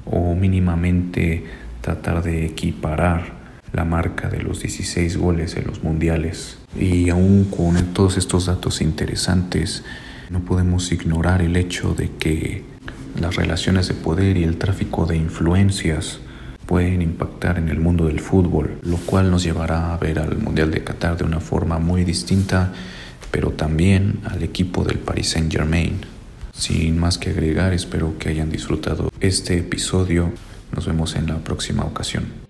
o 0.05 0.33
mínimamente 0.35 1.43
tratar 1.81 2.23
de 2.23 2.45
equiparar 2.45 3.41
la 3.73 3.85
marca 3.85 4.29
de 4.29 4.41
los 4.41 4.61
16 4.61 5.17
goles 5.17 5.55
en 5.55 5.67
los 5.67 5.83
mundiales. 5.83 6.57
Y 6.79 7.09
aún 7.09 7.45
con 7.45 7.93
todos 7.93 8.17
estos 8.17 8.45
datos 8.45 8.81
interesantes, 8.81 9.83
no 10.29 10.39
podemos 10.39 10.91
ignorar 10.91 11.41
el 11.41 11.55
hecho 11.55 11.93
de 11.93 12.09
que 12.09 12.63
las 13.19 13.35
relaciones 13.35 13.87
de 13.87 13.93
poder 13.93 14.37
y 14.37 14.43
el 14.43 14.57
tráfico 14.57 15.05
de 15.05 15.17
influencias 15.17 16.19
pueden 16.65 17.01
impactar 17.01 17.57
en 17.57 17.67
el 17.67 17.79
mundo 17.79 18.05
del 18.05 18.21
fútbol, 18.21 18.77
lo 18.83 18.95
cual 18.97 19.29
nos 19.29 19.43
llevará 19.43 19.93
a 19.93 19.97
ver 19.97 20.19
al 20.19 20.37
Mundial 20.37 20.71
de 20.71 20.83
Qatar 20.83 21.17
de 21.17 21.25
una 21.25 21.41
forma 21.41 21.79
muy 21.79 22.05
distinta 22.05 22.71
pero 23.31 23.51
también 23.51 24.19
al 24.25 24.43
equipo 24.43 24.83
del 24.83 24.99
Paris 24.99 25.29
Saint 25.29 25.51
Germain. 25.51 26.01
Sin 26.53 26.99
más 26.99 27.17
que 27.17 27.31
agregar, 27.31 27.73
espero 27.73 28.17
que 28.19 28.29
hayan 28.29 28.51
disfrutado 28.51 29.09
este 29.21 29.57
episodio. 29.57 30.31
Nos 30.75 30.85
vemos 30.85 31.15
en 31.15 31.27
la 31.27 31.37
próxima 31.39 31.83
ocasión. 31.83 32.40